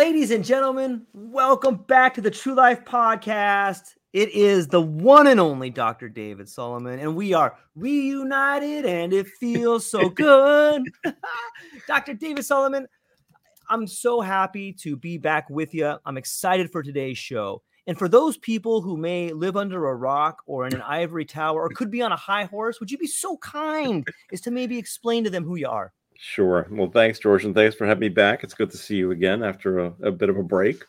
[0.00, 3.96] Ladies and gentlemen, welcome back to the True Life Podcast.
[4.14, 6.08] It is the one and only Dr.
[6.08, 10.84] David Salomon, and we are reunited, and it feels so good.
[11.86, 12.14] Dr.
[12.14, 12.86] David Salomon,
[13.68, 15.96] I'm so happy to be back with you.
[16.06, 17.60] I'm excited for today's show.
[17.86, 21.60] And for those people who may live under a rock or in an ivory tower
[21.60, 24.78] or could be on a high horse, would you be so kind as to maybe
[24.78, 25.92] explain to them who you are?
[26.22, 26.66] Sure.
[26.70, 28.44] Well, thanks, George, and thanks for having me back.
[28.44, 30.84] It's good to see you again after a, a bit of a break.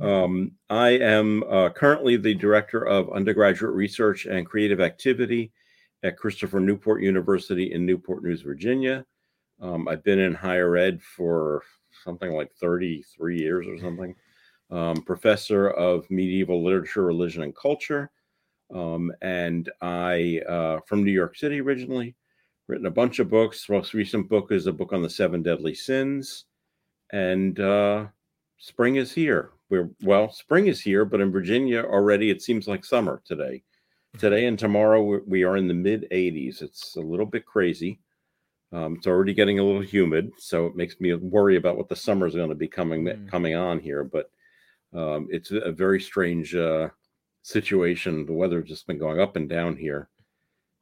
[0.00, 5.50] Um, I am uh, currently the director of undergraduate research and creative activity
[6.04, 9.04] at Christopher Newport University in Newport News, Virginia.
[9.60, 11.64] Um, I've been in higher ed for
[12.04, 14.14] something like 33 years or something.
[14.70, 18.08] Um, professor of medieval literature, religion, and culture.
[18.72, 22.14] Um, and I, uh, from New York City originally,
[22.70, 23.68] written a bunch of books.
[23.68, 26.44] Most recent book is a book on the seven deadly sins.
[27.12, 28.06] And uh,
[28.58, 29.50] spring is here.
[29.68, 33.62] We're well, spring is here, but in Virginia already it seems like summer today.
[34.18, 36.62] Today and tomorrow we- we are in the mid 80s.
[36.62, 38.00] It's a little bit crazy.
[38.72, 41.96] Um, it's already getting a little humid, so it makes me worry about what the
[41.96, 43.28] summer is going to be coming Mm.
[43.28, 44.04] coming on here.
[44.04, 44.30] But
[44.92, 46.88] um, it's a very strange uh,
[47.42, 48.26] situation.
[48.26, 50.08] The weather's just been going up and down here.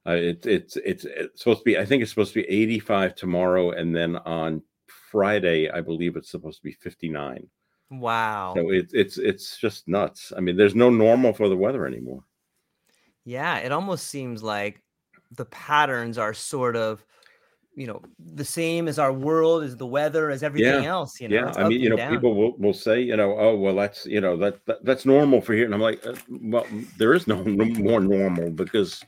[0.08, 1.78] Uh, it's it's it's it's supposed to be.
[1.78, 4.62] I think it's supposed to be 85 tomorrow, and then on
[5.10, 7.46] Friday, I believe it's supposed to be 59.
[7.90, 8.54] Wow.
[8.56, 10.32] So it's it's it's just nuts.
[10.34, 12.24] I mean, there's no normal for the weather anymore.
[13.24, 14.82] Yeah, it almost seems like
[15.32, 17.04] the patterns are sort of,
[17.74, 21.20] you know, the same as our world, as the weather, as everything else.
[21.20, 22.10] You know, yeah, I mean, you know, down.
[22.10, 25.42] people will, will say, you know, oh well, that's you know that, that that's normal
[25.42, 29.04] for here, and I'm like, uh, well, there is no more normal because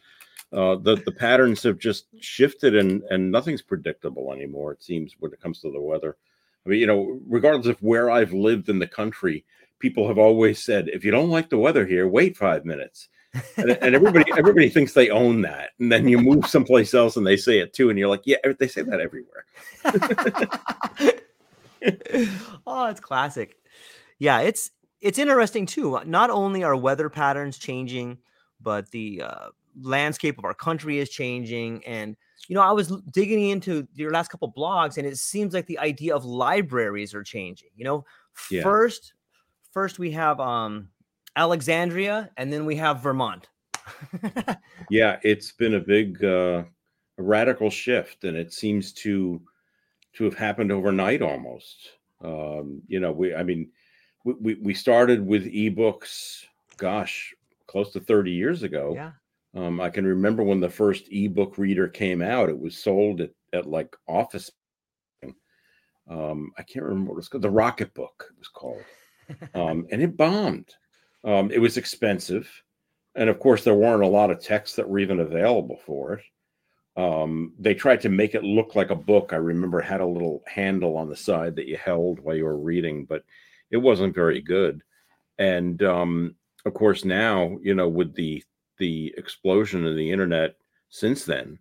[0.52, 4.72] uh, the the patterns have just shifted, and and nothing's predictable anymore.
[4.72, 6.16] It seems when it comes to the weather.
[6.66, 9.44] I mean, you know, regardless of where I've lived in the country,
[9.78, 13.08] people have always said, if you don't like the weather here, wait five minutes.
[13.56, 17.24] and, and everybody everybody thinks they own that and then you move someplace else and
[17.24, 19.44] they say it too and you're like yeah they say that everywhere
[22.66, 23.56] oh, it's classic.
[24.18, 26.00] Yeah, it's it's interesting too.
[26.04, 28.18] Not only are weather patterns changing,
[28.60, 29.48] but the uh,
[29.80, 31.84] landscape of our country is changing.
[31.86, 32.16] And
[32.48, 35.78] you know, I was digging into your last couple blogs, and it seems like the
[35.78, 37.68] idea of libraries are changing.
[37.76, 38.04] You know,
[38.50, 38.62] Yeah.
[38.62, 39.14] first
[39.72, 40.90] first we have um
[41.36, 43.48] Alexandria, and then we have Vermont.
[44.90, 46.64] Yeah, it's been a big uh,
[47.16, 49.40] radical shift, and it seems to
[50.14, 51.90] to have happened overnight almost.
[52.22, 53.70] Um, you know, we I mean,
[54.24, 56.44] we, we we started with ebooks,
[56.76, 57.32] gosh,
[57.66, 58.92] close to 30 years ago.
[58.94, 59.12] yeah.
[59.54, 63.30] Um, I can remember when the first ebook reader came out, it was sold at,
[63.52, 64.50] at like office.
[66.08, 67.42] Um, I can't remember what it was called.
[67.42, 68.82] The Rocket Book it was called.
[69.54, 70.74] Um, and it bombed.
[71.24, 72.50] Um, it was expensive.
[73.14, 76.24] And of course, there weren't a lot of texts that were even available for it.
[76.96, 79.32] Um, they tried to make it look like a book.
[79.32, 82.44] I remember it had a little handle on the side that you held while you
[82.44, 83.24] were reading, but
[83.70, 84.82] it wasn't very good.
[85.38, 88.42] And um, of course, now, you know, with the
[88.80, 90.56] the explosion of the internet
[90.88, 91.60] since then,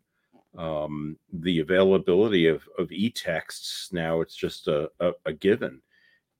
[0.57, 5.79] um, the availability of, of e-texts now it's just a, a, a given.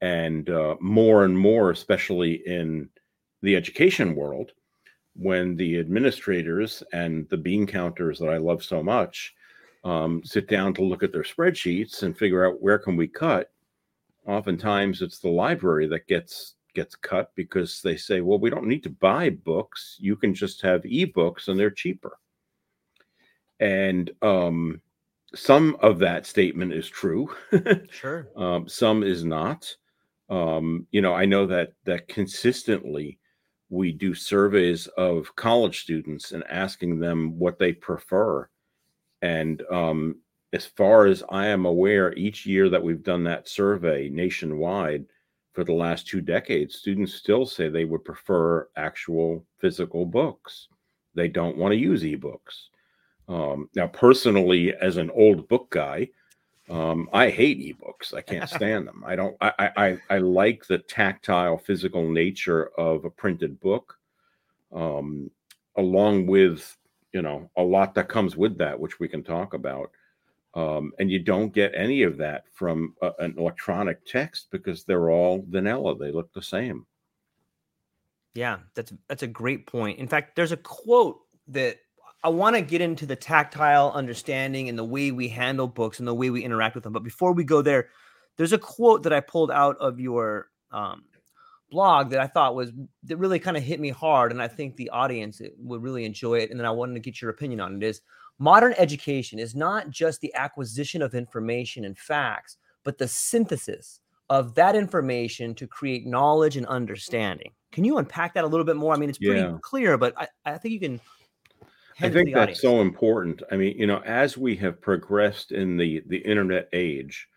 [0.02, 2.90] And uh, more and more especially in
[3.44, 4.54] the education world
[5.16, 9.34] when the administrators and the bean counters that i love so much
[9.84, 13.52] um, sit down to look at their spreadsheets and figure out where can we cut
[14.28, 18.84] oftentimes it's the library that gets gets cut because they say well we don't need
[18.84, 22.18] to buy books you can just have ebooks and they're cheaper
[23.60, 24.82] and um,
[25.36, 27.34] some of that statement is true.
[27.90, 28.30] sure.
[28.36, 29.76] Um, some is not.
[30.30, 33.20] Um, you know, I know that that consistently
[33.70, 38.48] we do surveys of college students and asking them what they prefer.
[39.22, 40.16] And um,
[40.54, 45.06] as far as I am aware, each year that we've done that survey nationwide
[45.60, 50.70] for the last two decades, students still say they would prefer actual physical books.
[51.16, 52.70] They don't want to use ebooks.
[53.28, 56.12] Um, now, personally, as an old book guy,
[56.70, 58.14] um, I hate ebooks.
[58.14, 59.04] I can't stand them.
[59.06, 59.36] I don't.
[59.42, 63.98] I, I I like the tactile, physical nature of a printed book,
[64.74, 65.30] um,
[65.76, 66.78] along with
[67.12, 69.92] you know a lot that comes with that, which we can talk about.
[70.56, 75.12] Um, and you don't get any of that from a, an electronic text because they're
[75.12, 75.98] all vanilla.
[75.98, 76.86] They look the same.
[78.34, 80.00] Yeah, that's that's a great point.
[80.00, 81.20] In fact, there's a quote
[81.50, 81.78] that
[82.24, 86.08] I want to get into the tactile understanding and the way we handle books and
[86.08, 86.94] the way we interact with them.
[86.94, 87.90] But before we go there,
[88.38, 91.04] there's a quote that I pulled out of your um,
[91.72, 92.72] blog that I thought was
[93.04, 96.40] that really kind of hit me hard, and I think the audience would really enjoy
[96.40, 96.52] it.
[96.52, 97.84] And then I wanted to get your opinion on it.
[97.84, 98.02] Is
[98.40, 104.00] modern education is not just the acquisition of information and facts, but the synthesis
[104.30, 107.52] of that information to create knowledge and understanding.
[107.72, 108.94] Can you unpack that a little bit more?
[108.94, 109.58] I mean, it's pretty yeah.
[109.62, 111.02] clear, but I, I think you can
[112.02, 112.62] I think that's audience.
[112.62, 113.44] so important.
[113.52, 117.28] I mean, you know, as we have progressed in the the internet age,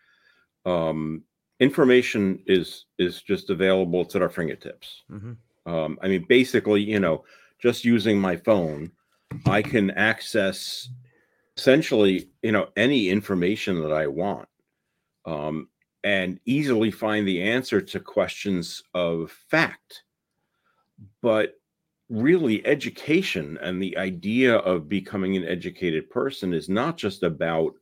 [0.65, 1.23] um,
[1.59, 4.01] information is is just available.
[4.01, 5.03] It's at our fingertips.
[5.11, 5.71] Mm-hmm.
[5.71, 7.25] Um, I mean, basically, you know,
[7.59, 8.91] just using my phone,
[9.45, 10.89] I can access
[11.57, 14.47] essentially, you know, any information that I want,
[15.25, 15.69] um,
[16.03, 20.03] and easily find the answer to questions of fact.
[21.21, 21.55] But
[22.09, 27.73] really education and the idea of becoming an educated person is not just about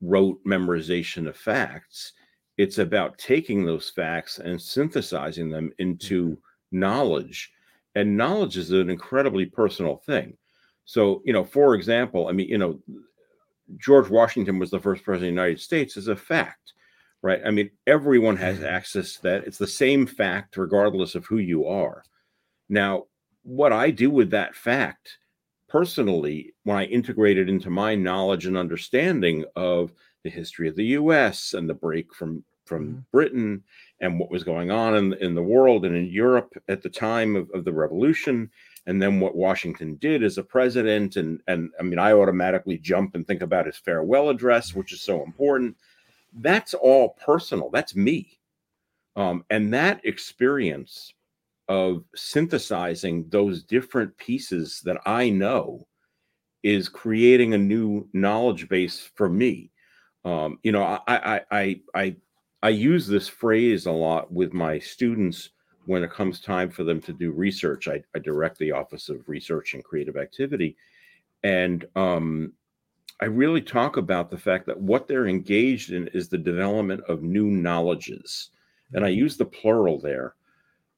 [0.00, 2.12] rote memorization of facts
[2.58, 6.78] it's about taking those facts and synthesizing them into mm-hmm.
[6.78, 7.52] knowledge
[7.94, 10.36] and knowledge is an incredibly personal thing
[10.86, 12.80] so you know for example i mean you know
[13.76, 16.72] george washington was the first president of the united states is a fact
[17.22, 18.66] right i mean everyone has mm-hmm.
[18.66, 22.02] access to that it's the same fact regardless of who you are
[22.68, 23.04] now
[23.46, 25.18] what I do with that fact
[25.68, 29.92] personally, when I integrate it into my knowledge and understanding of
[30.24, 32.98] the history of the US and the break from from mm-hmm.
[33.12, 33.62] Britain
[34.00, 37.36] and what was going on in, in the world and in Europe at the time
[37.36, 38.50] of, of the revolution,
[38.86, 41.16] and then what Washington did as a president.
[41.16, 45.00] And, and I mean, I automatically jump and think about his farewell address, which is
[45.00, 45.76] so important.
[46.32, 47.70] That's all personal.
[47.70, 48.38] That's me.
[49.16, 51.12] Um, and that experience
[51.68, 55.86] of synthesizing those different pieces that I know
[56.62, 59.70] is creating a new knowledge base for me.
[60.24, 62.16] Um, you know, I, I I I
[62.62, 65.50] I use this phrase a lot with my students
[65.86, 67.88] when it comes time for them to do research.
[67.88, 70.76] I, I direct the Office of Research and Creative Activity,
[71.42, 72.52] and um,
[73.20, 77.22] I really talk about the fact that what they're engaged in is the development of
[77.22, 78.50] new knowledges,
[78.92, 80.34] and I use the plural there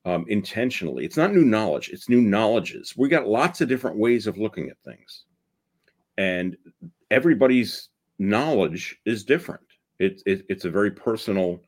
[0.04, 1.04] um, intentionally.
[1.04, 2.96] It's not new knowledge, it's new knowledges.
[2.96, 5.24] We got lots of different ways of looking at things.
[6.16, 6.56] And
[7.10, 9.62] everybody's knowledge is different.
[9.98, 11.60] It, it, it's a very personal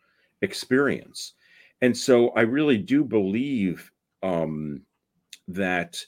[0.43, 1.35] experience.
[1.83, 3.91] And so I really do believe
[4.23, 4.83] um,
[5.49, 5.99] that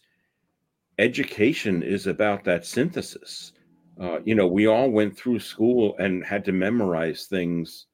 [0.98, 3.52] education is about that synthesis.
[4.00, 7.86] Uh, you know, we all went through school and had to memorize things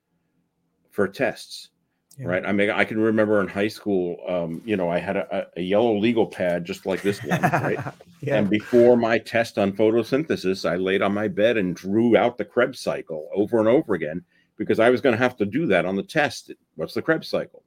[0.90, 1.70] for tests
[2.18, 2.26] yeah.
[2.26, 2.46] right?
[2.46, 5.62] I mean, I can remember in high school, um, you know, I had a, a,
[5.62, 7.78] yellow legal pad just like this one, right?
[8.20, 8.36] yeah.
[8.36, 12.44] And before my test on photosynthesis, I laid on my bed and drew out the
[12.44, 14.24] Krebs cycle over and over again
[14.56, 16.50] because I was going to have to do that on the test.
[16.74, 17.62] What's the Krebs cycle?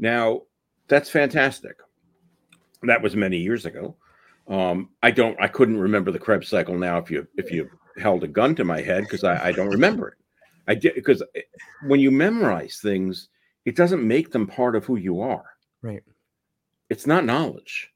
[0.00, 0.42] Now,
[0.88, 1.76] that's fantastic.
[2.82, 3.96] That was many years ago.
[4.48, 8.24] Um, I don't, I couldn't remember the Krebs cycle now if you if you held
[8.24, 10.14] a gun to my head because I, I don't remember it.
[10.66, 11.42] I did because eh,
[11.86, 13.28] when you memorize things,
[13.66, 15.44] it doesn't make them part of who you are.
[15.82, 16.02] Right.
[16.88, 17.90] It's not knowledge.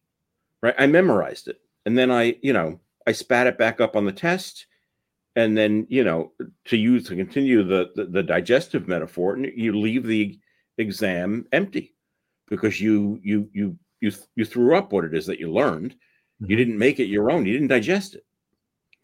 [0.63, 0.75] Right.
[0.79, 1.61] I memorized it.
[1.87, 4.67] and then I, you know, I spat it back up on the test,
[5.37, 6.33] and then you know,
[6.67, 10.39] to use to continue the the, the digestive metaphor, you leave the
[10.77, 11.94] exam empty
[12.49, 15.93] because you you you you you threw up what it is that you learned.
[15.93, 16.51] Mm-hmm.
[16.51, 17.47] You didn't make it your own.
[17.47, 18.25] You didn't digest it.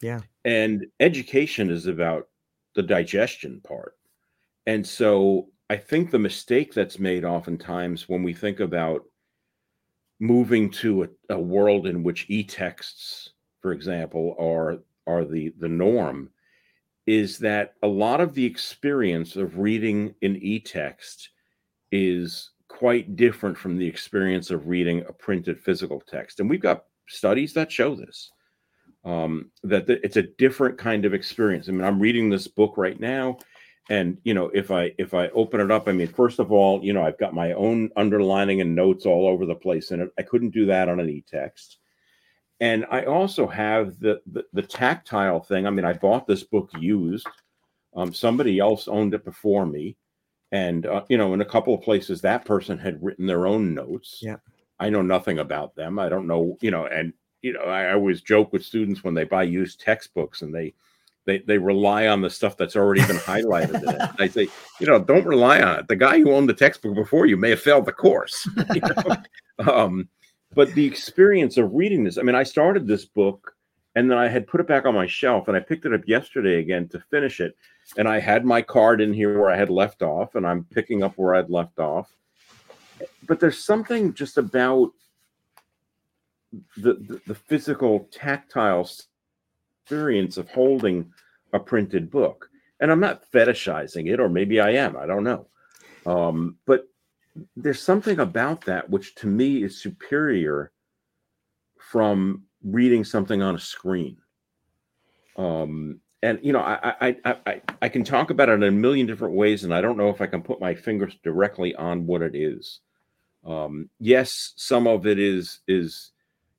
[0.01, 0.21] Yeah.
[0.45, 2.27] And education is about
[2.75, 3.95] the digestion part.
[4.65, 9.05] And so I think the mistake that's made oftentimes when we think about
[10.19, 13.31] moving to a, a world in which e-texts,
[13.61, 16.29] for example, are are the the norm,
[17.07, 21.29] is that a lot of the experience of reading an e-text
[21.91, 26.39] is quite different from the experience of reading a printed physical text.
[26.39, 28.31] And we've got studies that show this
[29.03, 31.67] um, that the, it's a different kind of experience.
[31.67, 33.37] I mean, I'm reading this book right now,
[33.89, 36.83] and you know, if I if I open it up, I mean, first of all,
[36.83, 40.11] you know, I've got my own underlining and notes all over the place in it.
[40.17, 41.77] I couldn't do that on an e-text.
[42.59, 45.65] And I also have the, the, the tactile thing.
[45.65, 47.27] I mean, I bought this book used.
[47.95, 49.97] Um, somebody else owned it before me,
[50.51, 53.73] and uh, you know, in a couple of places, that person had written their own
[53.73, 54.19] notes.
[54.21, 54.37] Yeah,
[54.79, 55.99] I know nothing about them.
[55.99, 59.23] I don't know, you know, and you know, I always joke with students when they
[59.23, 60.73] buy used textbooks and they
[61.25, 64.09] they they rely on the stuff that's already been highlighted in it.
[64.19, 64.47] I say,
[64.79, 65.87] you know, don't rely on it.
[65.87, 68.47] The guy who owned the textbook before you may have failed the course.
[68.73, 69.71] You know?
[69.71, 70.09] um,
[70.53, 73.55] but the experience of reading this, I mean, I started this book
[73.95, 76.07] and then I had put it back on my shelf and I picked it up
[76.07, 77.55] yesterday again to finish it.
[77.97, 81.03] And I had my card in here where I had left off, and I'm picking
[81.03, 82.13] up where I'd left off.
[83.27, 84.91] But there's something just about
[86.77, 88.89] the, the, the physical tactile
[89.83, 91.11] experience of holding
[91.53, 92.49] a printed book.
[92.79, 95.47] And i'm not fetishizing it or maybe i am i don't know.
[96.05, 96.87] Um, but
[97.55, 100.71] there's something about that which to me is superior
[101.77, 104.17] from reading something on a screen.
[105.37, 109.07] Um, and you know I, I i i can talk about it in a million
[109.07, 112.21] different ways and i don't know if i can put my fingers directly on what
[112.21, 112.79] it is.
[113.45, 116.11] Um, yes some of it is is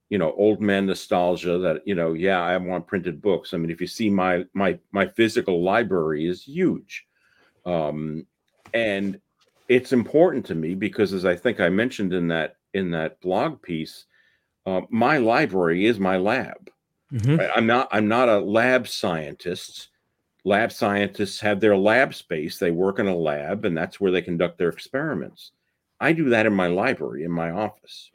[0.09, 3.55] you know old man nostalgia that you know yeah i want printed books.
[3.55, 7.07] I mean if you see my my my physical library is huge.
[7.65, 8.27] Um
[8.75, 9.21] and
[9.69, 13.63] it's important to me because as i think i mentioned in that in that blog
[13.63, 14.07] piece
[14.67, 16.71] uh, my library is my lab
[17.13, 17.37] mm-hmm.
[17.37, 17.51] right?
[17.55, 19.89] i'm not i'm not a lab scientist
[20.45, 24.23] lab scientists have their lab space they work in a lab and that's where they
[24.23, 25.53] conduct their experiments
[26.01, 28.11] i do that in my library in my office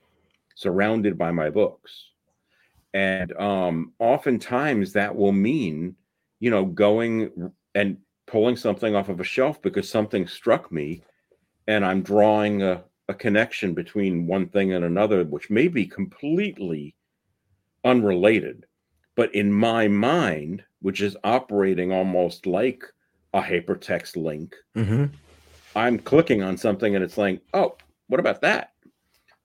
[0.58, 2.10] surrounded by my books.
[2.94, 5.96] And um, oftentimes that will mean,
[6.40, 11.04] you know, going and pulling something off of a shelf because something struck me
[11.68, 16.96] and I'm drawing a, a connection between one thing and another, which may be completely
[17.84, 18.66] unrelated.
[19.18, 22.84] But in my mind, which is operating almost like
[23.34, 25.06] a hypertext link, mm-hmm.
[25.76, 27.76] I'm clicking on something and it's like, oh,
[28.08, 28.74] what about that?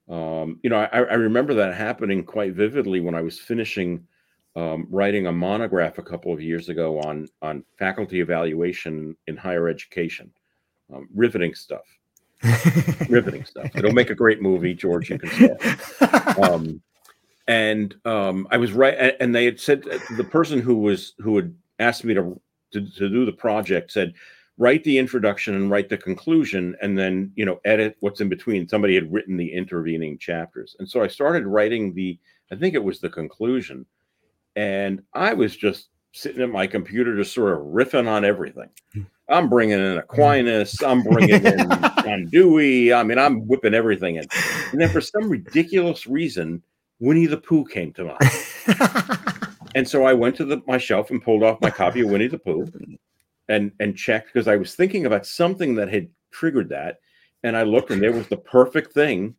[0.07, 4.05] Um, you know, I, I, remember that happening quite vividly when I was finishing
[4.55, 9.69] um, writing a monograph a couple of years ago on on faculty evaluation in higher
[9.69, 10.29] education.
[10.93, 11.85] Um, riveting stuff.
[13.09, 13.71] riveting stuff.
[13.75, 15.09] It'll make a great movie, George.
[15.09, 15.57] You can say.
[16.43, 16.81] Um,
[17.47, 21.35] and um, I was right, and they had said uh, the person who was who
[21.35, 22.39] had asked me to
[22.71, 24.13] to, to do the project said
[24.57, 28.67] write the introduction and write the conclusion and then you know edit what's in between.
[28.67, 30.75] Somebody had written the intervening chapters.
[30.79, 32.19] And so i started writing the
[32.51, 33.85] i think it was the conclusion.
[34.55, 38.69] And i was just sitting at my computer just sort of riffing on everything.
[39.29, 41.57] I'm bringing in aquinas i'm bringing in
[42.03, 44.25] john dewey i mean i'm whipping everything in.
[44.71, 46.61] And then for some ridiculous reason
[47.03, 51.23] winnie the pooh came to mind and so i went to the, my shelf and
[51.23, 52.65] pulled off my copy of winnie the pooh
[53.49, 56.99] and and checked because I was thinking about something that had triggered that,
[57.43, 59.35] and I looked and there was the perfect thing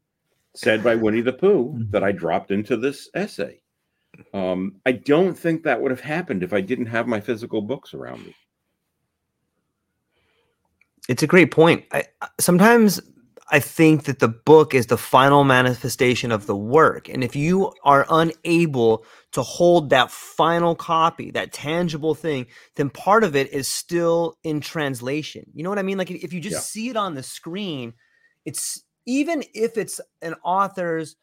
[0.55, 1.91] said by Winnie the Pooh mm-hmm.
[1.91, 3.61] that I dropped into this essay.
[4.33, 7.95] Um, I don't think that would have happened if I didn't have my physical books
[7.95, 8.37] around me.
[11.09, 11.85] It's a great point.
[11.93, 12.05] I,
[12.39, 13.01] sometimes
[13.51, 17.09] I think that the book is the final manifestation of the work.
[17.09, 22.47] And if you are unable to hold that final copy, that tangible thing,
[22.77, 25.45] then part of it is still in translation.
[25.53, 25.99] You know what I mean?
[25.99, 26.61] Like if you just yeah.
[26.61, 27.93] see it on the screen,
[28.47, 31.17] it's even if it's an author's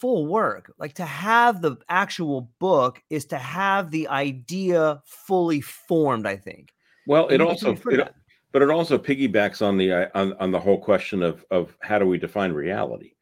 [0.00, 6.26] full work, like to have the actual book is to have the idea fully formed,
[6.26, 6.70] I think.
[7.06, 8.12] Well, it also it,
[8.52, 11.98] but it also piggybacks on the uh, on, on the whole question of of how
[11.98, 13.14] do we define reality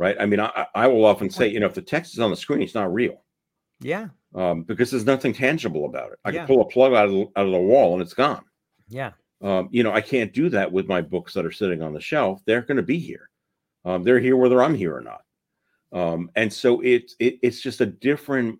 [0.00, 0.16] right?
[0.18, 2.36] I mean, I, I will often say, you know, if the text is on the
[2.36, 3.22] screen, it's not real.
[3.80, 4.08] Yeah.
[4.34, 6.18] Um, because there's nothing tangible about it.
[6.24, 6.38] I Yeah.
[6.38, 8.42] can pull a plug out of the, out of the wall and it's gone.
[8.88, 9.12] Yeah.
[9.42, 12.00] Um, you know, I can't do that with my books that are sitting on the
[12.00, 12.40] shelf.
[12.46, 13.28] They're going to be here.
[13.84, 15.22] Um, they're here whether I'm here or not.
[15.92, 18.58] Um, and so it's it, it's just a different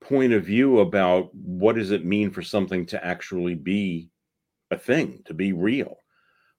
[0.00, 4.10] point of view about what does it mean for something to actually be
[4.70, 5.98] a thing, to be real.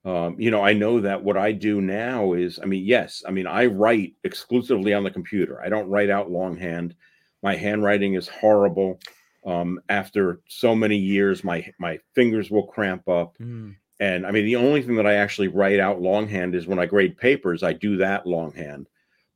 [0.05, 3.31] Um, you know, I know that what I do now is, I mean, yes, I
[3.31, 5.59] mean, I write exclusively on the computer.
[5.61, 6.95] I don't write out longhand.
[7.41, 8.99] My handwriting is horrible.
[9.45, 13.35] Um, after so many years, my my fingers will cramp up.
[13.39, 13.75] Mm.
[13.99, 16.85] And I mean, the only thing that I actually write out longhand is when I
[16.85, 18.87] grade papers, I do that longhand.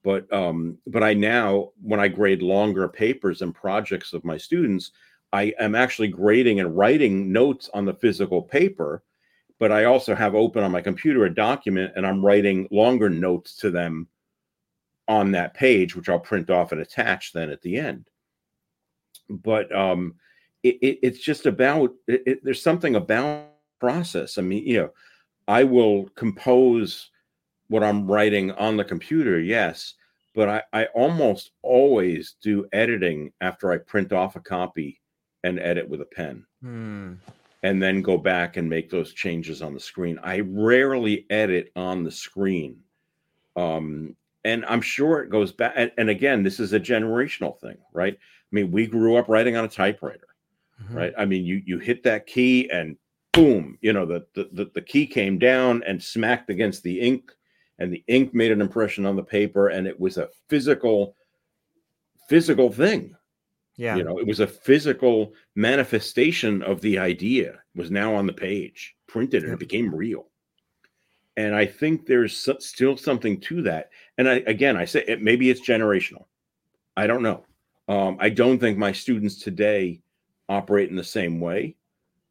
[0.03, 4.91] But um, but I now, when I grade longer papers and projects of my students,
[5.31, 9.03] I am actually grading and writing notes on the physical paper.
[9.59, 13.55] But I also have open on my computer a document, and I'm writing longer notes
[13.57, 14.07] to them
[15.09, 18.09] on that page, which I'll print off and attach then at the end.
[19.29, 20.15] But um,
[20.63, 23.47] it, it, it's just about it, there's something about
[23.79, 24.37] process.
[24.37, 24.89] I mean, you know,
[25.47, 27.09] I will compose
[27.67, 29.95] what I'm writing on the computer, yes,
[30.35, 35.01] but I, I almost always do editing after I print off a copy
[35.43, 37.17] and edit with a pen Mm.
[37.63, 40.19] and then go back and make those changes on the screen.
[40.23, 42.77] I rarely edit on the screen.
[43.55, 44.15] Um,
[44.45, 45.73] and I'm sure it goes back.
[45.75, 48.13] And, and again, this is a generational thing, right?
[48.15, 50.27] I mean, we grew up writing on a typewriter
[50.81, 50.95] Mhm.
[50.95, 51.13] right?
[51.17, 52.95] I mean, you you hit that key and
[53.33, 57.31] boom, you know, the the the key came down and smacked against the ink,
[57.79, 61.15] and the ink made an impression on the paper, and it was a physical
[62.29, 63.15] physical thing.
[63.79, 63.95] Yeah.
[63.95, 68.33] You know, it was a physical manifestation of the idea it was now on the
[68.33, 70.27] page, printed, and it became real.
[71.37, 73.91] And I think there's so- still something to that.
[74.17, 76.25] And I again, I say it, maybe it's generational.
[76.97, 77.45] I don't know.
[77.87, 80.01] Um, I don't think my students today
[80.49, 81.77] operate in the same way.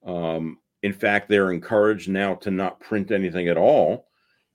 [0.05, 4.09] Um, in fact, they're encouraged now to not print anything at all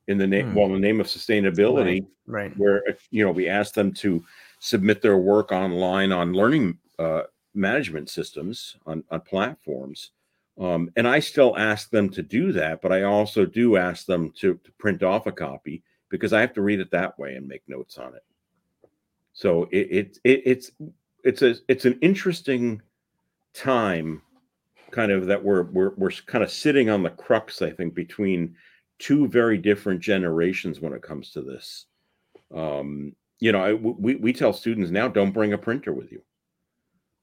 [0.08, 0.56] in the name, Hmm.
[0.56, 2.56] well, in the name of sustainability Right.
[2.56, 4.24] where uh, you know we ask them to
[4.60, 10.12] submit their work online on learning uh, management systems on, on platforms.
[10.60, 14.30] Um, and i still ask them to do that but i also do ask them
[14.38, 17.48] to, to print off a copy because i have to read it that way and
[17.48, 18.24] make notes on it.
[19.34, 20.72] So it, it, it it's
[21.24, 22.84] it's a it's an interesting
[23.56, 24.22] time
[24.92, 28.56] kind of that we're we're we're kind of sitting on the crux i think between
[29.00, 31.88] two very different generations when it comes to this.
[32.56, 36.22] Um, you know, I, we we tell students now don't bring a printer with you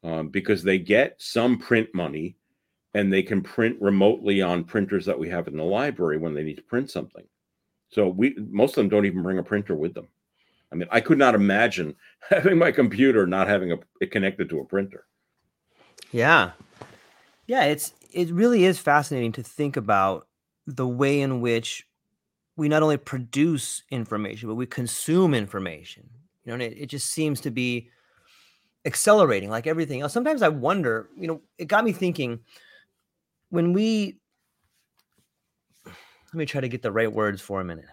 [0.03, 2.37] um, because they get some print money
[2.95, 6.43] and they can print remotely on printers that we have in the library when they
[6.43, 7.25] need to print something.
[7.91, 10.09] So we most of them don't even bring a printer with them.
[10.73, 11.97] I mean, I could not imagine
[12.31, 15.07] having my computer not having a, it connected to a printer.
[16.13, 16.53] Yeah.
[17.47, 20.27] Yeah, it's it really is fascinating to think about
[20.67, 21.87] the way in which
[22.57, 26.09] we not only produce information, but we consume information.
[26.45, 27.91] You know, and it, it just seems to be
[28.85, 30.13] accelerating like everything else.
[30.13, 32.41] Sometimes I wonder, you know, it got me thinking
[33.51, 34.17] when we
[35.85, 37.87] let me try to get the right words for a minute.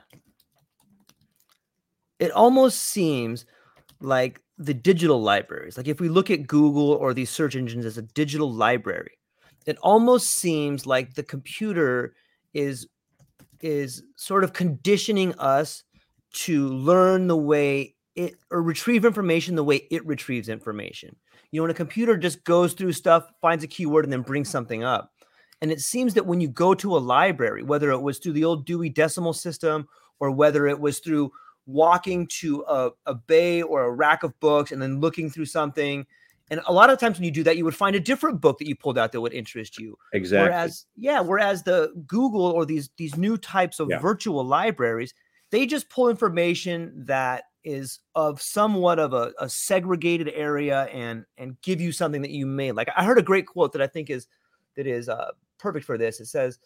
[2.19, 3.45] It almost seems
[3.99, 7.97] like the digital libraries, like if we look at Google or these search engines as
[7.97, 9.17] a digital library,
[9.65, 12.15] it almost seems like the computer
[12.53, 12.87] is
[13.61, 15.83] is sort of conditioning us
[16.31, 21.15] to learn the way it or retrieve information the way it retrieves information.
[21.51, 24.49] You know, when a computer just goes through stuff, finds a keyword, and then brings
[24.49, 25.13] something up.
[25.61, 28.43] And it seems that when you go to a library, whether it was through the
[28.43, 29.87] old Dewey Decimal System
[30.19, 31.31] or whether it was through
[31.65, 36.05] walking to a, a bay or a rack of books and then looking through something,
[36.49, 38.57] and a lot of times when you do that, you would find a different book
[38.59, 39.97] that you pulled out that would interest you.
[40.13, 40.49] Exactly.
[40.49, 43.99] Whereas, yeah, whereas the Google or these these new types of Yeah.
[43.99, 45.13] virtual libraries,
[45.51, 51.59] they just pull information that is of somewhat of a, a segregated area and and
[51.61, 52.87] give you something that you may like.
[52.95, 54.27] I heard a great quote that I think is
[54.77, 56.21] that is uh, perfect for this.
[56.21, 56.59] It says,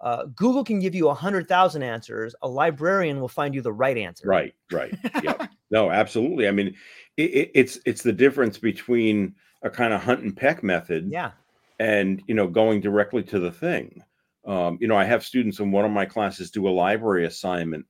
[0.00, 2.34] uh, "Google can give you a hundred thousand answers.
[2.42, 4.92] A librarian will find you the right answer." Right, right.
[5.22, 5.46] Yeah.
[5.70, 6.48] no, absolutely.
[6.48, 6.74] I mean,
[7.16, 11.32] it, it, it's it's the difference between a kind of hunt and peck method Yeah.
[11.78, 14.02] and you know going directly to the thing.
[14.44, 17.86] Um, you know, I have students in one of my classes do a library assignment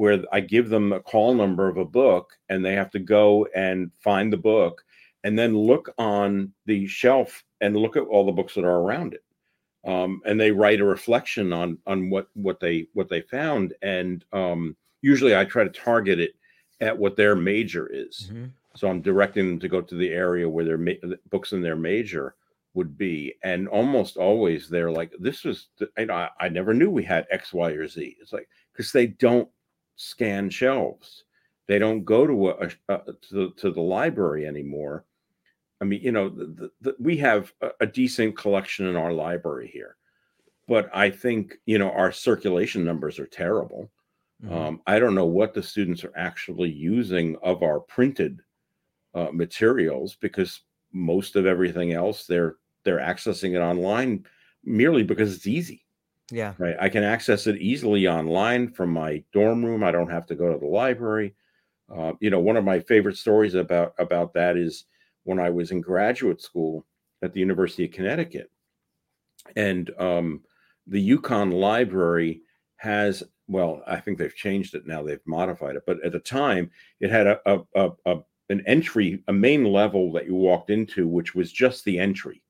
[0.00, 3.46] where I give them a call number of a book and they have to go
[3.54, 4.82] and find the book
[5.24, 9.12] and then look on the shelf and look at all the books that are around
[9.12, 9.22] it.
[9.86, 14.24] Um, and they write a reflection on on what what they what they found and
[14.32, 16.32] um, usually I try to target it
[16.80, 18.30] at what their major is.
[18.32, 18.46] Mm-hmm.
[18.76, 21.76] So I'm directing them to go to the area where their ma- books in their
[21.76, 22.36] major
[22.72, 26.88] would be, and almost always they're like, "This was," you know, I, I never knew
[26.88, 28.16] we had X, Y, or Z.
[28.18, 29.48] It's like because they don't
[30.00, 31.24] scan shelves,
[31.66, 35.04] they don't go to a, a, to, to the library anymore.
[35.80, 39.68] I mean, you know, the, the, we have a, a decent collection in our library
[39.68, 39.96] here,
[40.66, 43.90] but I think you know our circulation numbers are terrible.
[44.42, 44.54] Mm-hmm.
[44.54, 48.40] Um, I don't know what the students are actually using of our printed
[49.14, 54.24] uh, materials because most of everything else they're they're accessing it online
[54.64, 55.84] merely because it's easy.
[56.30, 56.54] Yeah.
[56.58, 56.76] Right.
[56.80, 59.82] I can access it easily online from my dorm room.
[59.82, 61.34] I don't have to go to the library.
[61.94, 64.84] Uh, you know, one of my favorite stories about about that is
[65.24, 66.86] when I was in graduate school
[67.22, 68.50] at the University of Connecticut,
[69.56, 70.42] and um,
[70.86, 72.42] the UConn Library
[72.76, 75.02] has well, I think they've changed it now.
[75.02, 78.16] They've modified it, but at the time, it had a, a, a, a
[78.50, 82.42] an entry, a main level that you walked into, which was just the entry.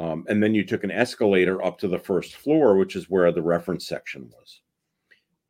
[0.00, 3.30] Um, and then you took an escalator up to the first floor, which is where
[3.30, 4.62] the reference section was.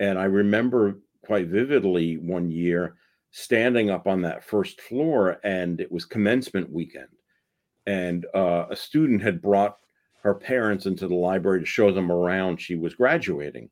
[0.01, 2.97] And I remember quite vividly one year
[3.31, 7.07] standing up on that first floor, and it was commencement weekend.
[7.87, 9.77] And uh, a student had brought
[10.25, 12.61] her parents into the library to show them around.
[12.61, 13.71] She was graduating.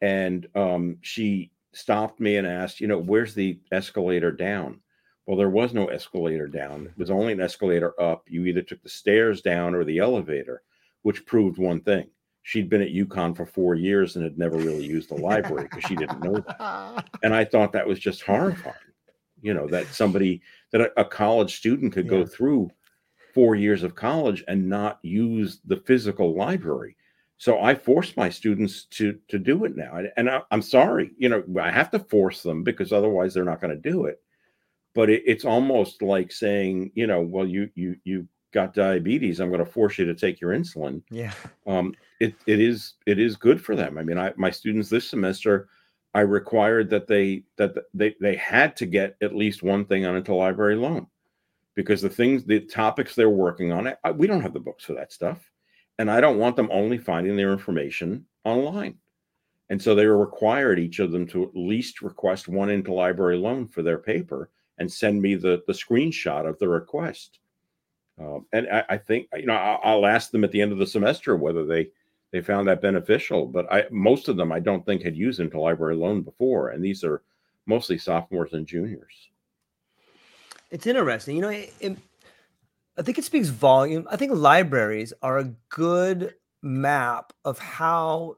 [0.00, 4.80] And um, she stopped me and asked, you know, where's the escalator down?
[5.26, 6.86] Well, there was no escalator down.
[6.86, 8.24] It was only an escalator up.
[8.28, 10.62] You either took the stairs down or the elevator,
[11.02, 12.08] which proved one thing.
[12.42, 15.84] She'd been at UConn for four years and had never really used the library because
[15.84, 17.08] she didn't know that.
[17.22, 18.74] And I thought that was just horrifying.
[19.40, 22.10] You know, that somebody, that a, a college student could yeah.
[22.10, 22.70] go through
[23.32, 26.96] four years of college and not use the physical library.
[27.38, 31.28] So I force my students to to do it now, and I, am sorry, you
[31.28, 34.20] know, I have to force them because otherwise they're not going to do it
[34.94, 39.48] but it, it's almost like saying, you know, well, you you you got diabetes, I'm
[39.48, 41.02] going to force you to take your insulin.
[41.10, 41.32] Yeah.
[41.66, 43.98] Um, it it is it is good for them.
[43.98, 45.68] I mean, I my students this semester,
[46.14, 50.22] I required that they that they they had to get at least one thing on
[50.22, 51.06] interlibrary loan,
[51.74, 54.92] because the things the topics they're working on, I, we don't have the books for
[54.94, 55.50] that stuff,
[55.98, 58.96] and I don't want them only finding their information online.
[59.70, 63.66] And so they were required each of them to at least request one interlibrary loan
[63.66, 64.50] for their paper
[64.82, 67.38] and send me the the screenshot of the request.
[68.18, 70.78] Um, and I, I, think you know I'll, I'll, ask them at the end of
[70.78, 71.88] the semester whether they
[72.32, 73.46] they found that beneficial.
[73.46, 77.04] But I most of them I don't think had used interlibrary loan before, and these
[77.04, 77.22] are
[77.64, 79.30] mostly sophomores and juniors.
[80.70, 81.48] It's interesting, you know.
[81.48, 81.96] It, it,
[82.98, 84.06] I think it speaks volume.
[84.10, 88.36] I think libraries are a good map of how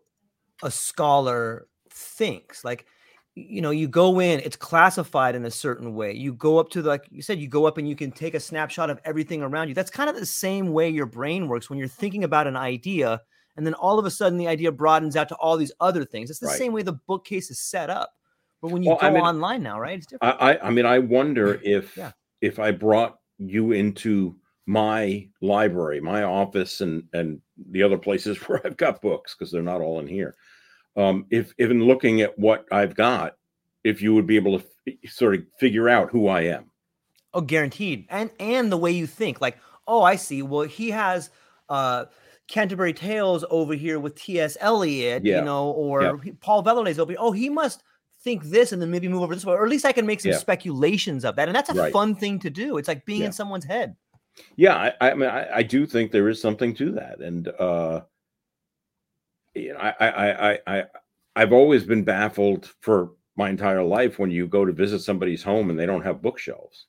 [0.63, 2.65] a scholar thinks.
[2.65, 2.87] Like
[3.35, 6.13] you know you go in it's classified in a certain way.
[6.13, 8.35] You go up to the, like you said you go up and you can take
[8.35, 9.75] a snapshot of everything around you.
[9.75, 13.21] That's kind of the same way your brain works when you're thinking about an idea
[13.57, 16.31] and then all of a sudden the idea broadens out to all these other things.
[16.31, 16.59] It's the right.
[16.59, 18.13] same way the bookcase is set up
[18.65, 20.41] but when you well, go I mean, online now right it's different.
[20.41, 22.13] I, I mean i wonder if yeah.
[22.41, 28.67] if i brought you into my library my office and and the other places where
[28.67, 30.35] i've got books because they're not all in here
[30.97, 33.37] um, if even looking at what I've got,
[33.83, 36.71] if you would be able to f- sort of figure out who I am.
[37.33, 38.07] Oh, guaranteed.
[38.11, 40.43] And and the way you think, like, oh, I see.
[40.43, 41.31] Well, he has
[41.69, 42.07] uh
[42.47, 44.57] Canterbury Tales over here with T.S.
[44.61, 45.39] Eliot, yeah.
[45.39, 46.33] you know, or yeah.
[46.41, 47.19] Paul Valladolid's over here.
[47.21, 47.83] Oh, he must
[48.23, 50.21] think this and then maybe move over this way, or at least I can make
[50.21, 50.39] some yeah.
[50.39, 51.49] speculations of that.
[51.49, 51.93] And that's a right.
[51.93, 52.79] fun thing to do.
[52.79, 53.97] It's like being in someone's head.
[54.57, 58.01] Yeah, I, I mean, I, I, do think there is something to that, and uh,
[59.55, 60.85] you know, I, I, I, I,
[61.37, 65.71] I've always been baffled for my entire life when you go to visit somebody's home
[65.71, 66.87] and they don't have bookshelves.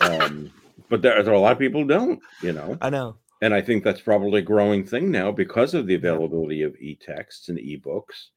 [0.00, 0.50] um,
[0.88, 2.78] but there, there, are a lot of people who don't, you know.
[2.80, 3.16] I know.
[3.40, 7.48] And I think that's probably a growing thing now because of the availability of e-texts
[7.48, 8.30] and e-books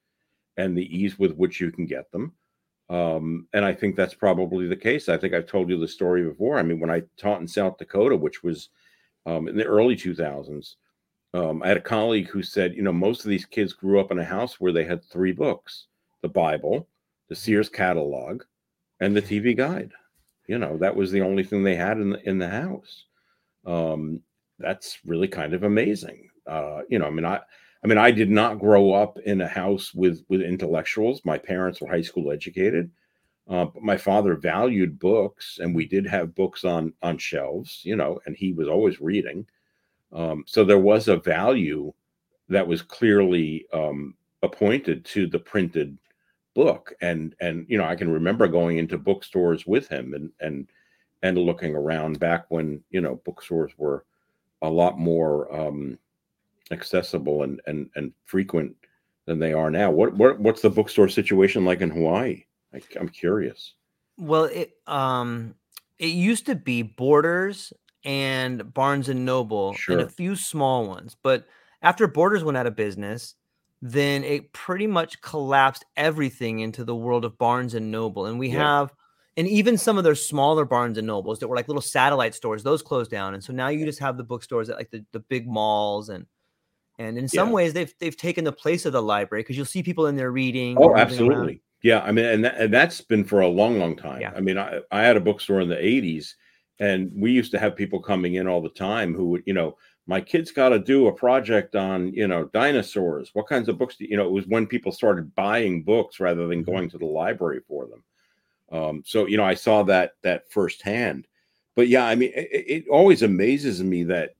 [0.57, 2.33] and the ease with which you can get them.
[2.89, 5.07] Um, and I think that's probably the case.
[5.07, 6.59] I think I've told you the story before.
[6.59, 8.69] I mean, when I taught in South Dakota, which was
[9.25, 10.75] um, in the early 2000s,
[11.33, 14.11] um, I had a colleague who said, you know, most of these kids grew up
[14.11, 15.87] in a house where they had three books
[16.21, 16.87] the Bible,
[17.29, 18.43] the Sears catalog,
[18.99, 19.91] and the TV guide.
[20.47, 23.05] You know, that was the only thing they had in the, in the house.
[23.65, 24.21] Um,
[24.59, 26.29] that's really kind of amazing.
[26.45, 27.39] Uh, you know, I mean, I,
[27.83, 31.21] I mean, I did not grow up in a house with with intellectuals.
[31.25, 32.91] My parents were high school educated,
[33.49, 37.81] uh, but my father valued books, and we did have books on on shelves.
[37.83, 39.47] You know, and he was always reading.
[40.13, 41.93] Um, so there was a value
[42.49, 45.97] that was clearly um, appointed to the printed
[46.53, 46.93] book.
[47.01, 50.67] And and you know i can remember going into bookstores with him and and
[51.23, 54.05] and looking around back when you know bookstores were
[54.61, 55.97] a lot more um
[56.71, 58.75] accessible and and and frequent
[59.25, 59.91] than they are now.
[59.91, 62.45] What, what what's the bookstore situation like in hawaii?
[62.73, 63.73] I, i'm curious.
[64.17, 65.55] Well it um
[65.99, 67.71] it used to be borders
[68.03, 69.99] and barnes and noble Sure.
[69.99, 71.45] and a few small ones but
[71.81, 73.35] after borders went out of business
[73.83, 78.27] then it pretty much collapsed everything into the world of Barnes and Noble.
[78.27, 78.59] And we Yeah.
[78.59, 78.93] have,
[79.37, 82.61] and even some of their smaller Barnes and Nobles that were like little satellite stores,
[82.61, 83.33] those closed down.
[83.33, 86.27] And so now you just have the bookstores at like the, the big malls and
[86.99, 87.53] and in some Yeah.
[87.55, 90.31] ways they've they've taken the place of the library because you'll see people in there
[90.31, 90.77] reading.
[90.77, 90.99] Oh, moving around.
[91.01, 91.61] absolutely.
[91.81, 94.21] Yeah, I mean, and that, and that's been for a long, long time.
[94.21, 94.33] Yeah.
[94.35, 96.35] I mean, I, I had a bookstore in the '80s,
[96.79, 99.77] and we used to have people coming in all the time who would, you know,
[100.07, 103.29] my kids got to do a project on, you know, dinosaurs.
[103.33, 104.25] What kinds of books do you know?
[104.27, 106.65] It was when people started buying books rather than Mhm.
[106.65, 108.03] going to the library for them.
[108.71, 111.27] Um, so, you know, I saw that that firsthand.
[111.75, 114.35] But yeah, I mean, it, it always amazes me that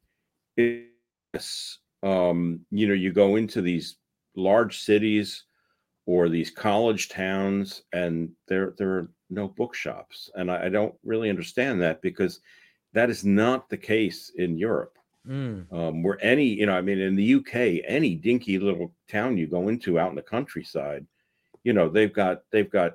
[0.58, 3.98] it's, um, you know, you go into these
[4.36, 5.44] large cities
[6.06, 11.30] or these college towns and there there are no bookshops and I, I don't really
[11.30, 12.40] understand that because
[12.94, 14.98] that is not the case in europe.
[15.28, 19.38] Mm, um, where any you know i mean in the uk any dinky little town
[19.38, 21.06] you go into out in the countryside
[21.64, 22.94] you know they've got they've got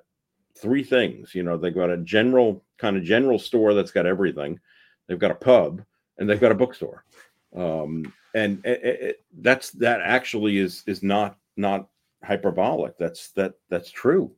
[0.56, 4.58] three things you know they've got a general kind of general store that's got everything
[5.06, 5.82] they've got a pub
[6.18, 7.04] and they've got a bookstore.
[7.54, 11.88] Um, and it, it, that's that actually is is not not
[12.22, 12.98] hyperbolic.
[12.98, 14.30] That's that that's true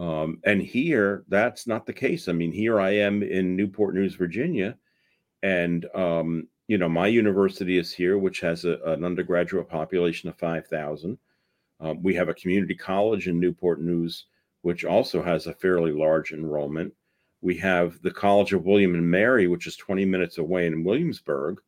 [0.00, 2.26] um, and here that's not the case.
[2.28, 4.76] I mean here i am in newport news virginia
[5.42, 10.38] and um, you know my university is here which has a, an undergraduate population of
[10.38, 11.18] 5000
[11.80, 14.26] um, we have a community college in newport news
[14.62, 16.92] which also has a fairly large enrollment.
[17.40, 21.60] We have the college of william and mary which is 20 minutes away in williamsburg.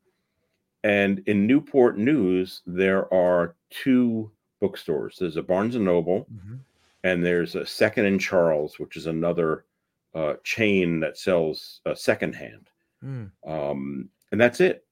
[0.83, 5.17] And in newport news there are two bookstores.
[5.19, 6.59] There's a barnes and noble mhm.
[7.03, 9.65] And there's a 2nd & Charles which is another
[10.15, 12.69] uh, chain that sells uh, secondhand
[13.03, 13.31] Mm.
[13.45, 14.85] um, and that's it.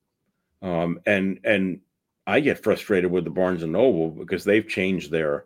[0.61, 1.79] Um, and and
[2.27, 5.45] I get frustrated with the Barnes and Noble because they've changed their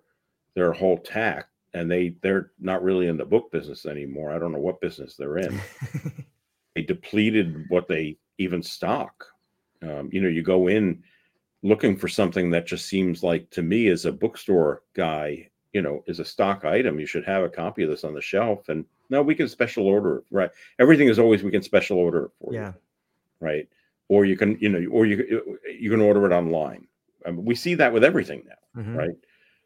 [0.55, 4.31] their whole tack, and they they're not really in the book business anymore.
[4.31, 5.61] I don't know what business they're in.
[6.75, 9.25] they depleted what they even stock.
[9.81, 11.03] Um, you know, you go in
[11.63, 16.01] looking for something that just seems like to me as a bookstore guy, you know,
[16.07, 17.01] is a stock item.
[17.01, 18.69] You should have a copy of this on the shelf.
[18.69, 20.23] And now we can special order it.
[20.31, 20.49] Right.
[20.79, 22.71] Everything is always we can special order it for you yeah.
[23.41, 23.67] right?
[24.07, 26.87] Or you can, you know, or you you can order it online.
[27.25, 28.95] I mean, we see that with everything now, mhm.
[28.95, 29.17] right?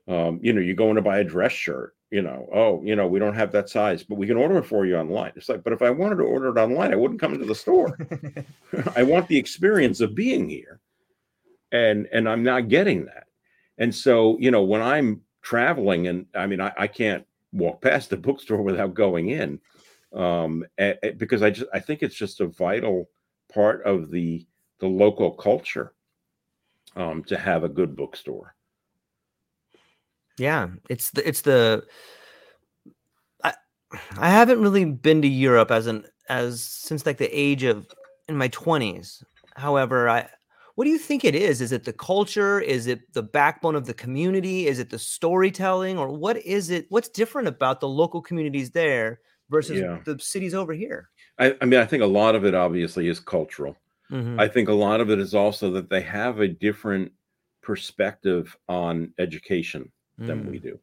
[0.08, 2.95] Um, you know, you go in to buy a dress shirt, you know, oh, you
[2.95, 5.34] know, we don't have that size, but we can order it for you online.
[5.36, 7.54] It's like, but if I wanted to order it online, I wouldn't come into the
[7.54, 7.95] store.
[8.95, 10.80] I want the experience of being here,
[11.72, 13.28] and and I'm not getting that.
[13.78, 18.10] And so, you know, when I'm traveling, and I mean, I, I can't walk past
[18.10, 19.60] the bookstore without going in,
[20.13, 23.10] um, a- a- because I just I think it's just a vital
[23.54, 24.45] part of the
[24.80, 25.93] the local culture
[26.95, 28.56] um, to have a good bookstore.
[30.38, 31.86] Yeah, it's the it's the
[33.43, 33.54] I
[34.17, 37.88] I haven't really been to Europe as an as since like the age of
[38.28, 39.23] in my 20s.
[39.56, 40.30] However, I
[40.79, 41.59] what do you think it is?
[41.59, 42.61] Is it the culture?
[42.61, 44.65] Is it the backbone of the community?
[44.65, 46.85] Is it the storytelling or what is it?
[46.87, 49.99] What's different about the local communities there versus Yeah.
[50.05, 51.09] the cities over here?
[51.37, 53.75] I, I mean, I think a lot of it obviously is cultural.
[54.09, 54.39] Mhm.
[54.39, 57.11] I think a lot of it is also that they have a different
[57.61, 60.49] perspective on education than Mm.
[60.49, 60.79] we do.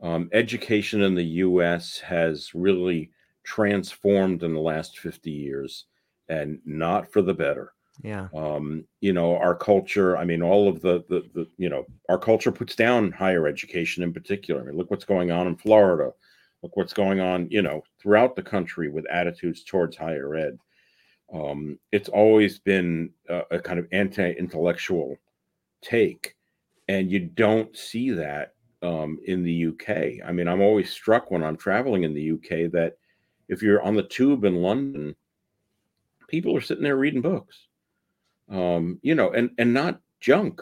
[0.00, 3.10] Um, education in the US has really
[3.42, 5.84] transformed in the last 50 years
[6.30, 7.74] and not for the better.
[8.02, 8.28] Yeah.
[8.34, 12.18] Um, you know, our culture, I mean, all of the, the, the, you know, our
[12.18, 14.60] culture puts down higher education in particular.
[14.60, 16.12] I mean, look what's going on in Florida.
[16.62, 20.58] Look what's going on, you know, throughout the country with attitudes towards higher ed.
[21.32, 25.16] Um, it's always been a, a kind of anti-intellectual
[25.82, 26.36] take,
[26.88, 30.26] and you don't see that um, in the UK.
[30.26, 32.96] I mean, I'm always struck when I'm traveling in the UK that
[33.48, 35.14] if you're on the tube in London,
[36.28, 37.66] people are sitting there reading books,
[38.50, 40.60] um, you know, and and not junk.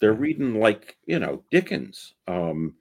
[0.00, 2.14] They're reading like you know Dickens.
[2.26, 2.74] Um,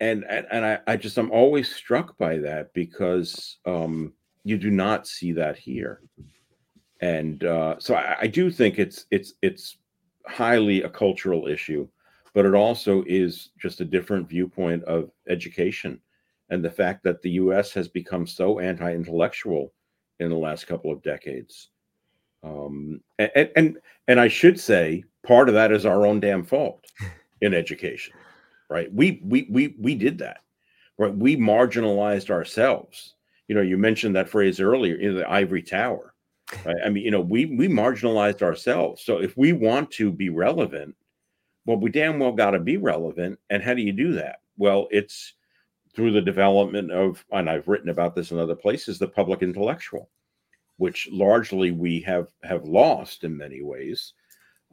[0.00, 4.12] and and, and I, I just I'm always struck by that because um,
[4.44, 6.00] you do not see that here,
[7.00, 9.78] and uh, so I, I do think it's it's it's
[10.26, 11.86] highly a cultural issue,
[12.32, 16.00] but it also is just a different viewpoint of education
[16.50, 17.72] and the fact that the U.S.
[17.72, 19.72] has become so anti-intellectual
[20.20, 21.70] in the last couple of decades.
[22.44, 23.78] Um, and, and
[24.08, 26.84] and I should say part of that is our own damn fault
[27.40, 28.14] in education,
[28.68, 28.92] right?
[28.92, 30.40] We we we we did that,
[30.98, 31.14] right?
[31.14, 33.14] We marginalized ourselves.
[33.48, 36.14] You know, you mentioned that phrase earlier in the ivory tower.
[36.64, 36.76] Right?
[36.84, 39.02] I mean, you know, we we marginalized ourselves.
[39.02, 40.94] So if we want to be relevant,
[41.66, 43.38] well, we damn well got to be relevant.
[43.50, 44.40] And how do you do that?
[44.56, 45.34] Well, it's
[45.94, 50.10] through the development of, and I've written about this in other places, the public intellectual,
[50.76, 54.12] which largely we have have lost in many ways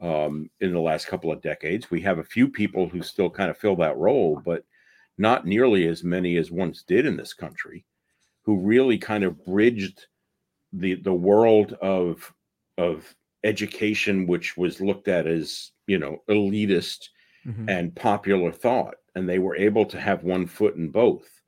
[0.00, 1.90] um, in the last couple of decades.
[1.90, 4.64] We have a few people who still kind of fill that role, but
[5.18, 7.84] not nearly as many as once did in this country,
[8.44, 10.06] who really kind of bridged
[10.72, 12.32] the the world of
[12.78, 17.08] of education, which was looked at as you know elitist
[17.46, 17.68] mm-hmm.
[17.68, 21.41] and popular thought and they were able to have one foot in both.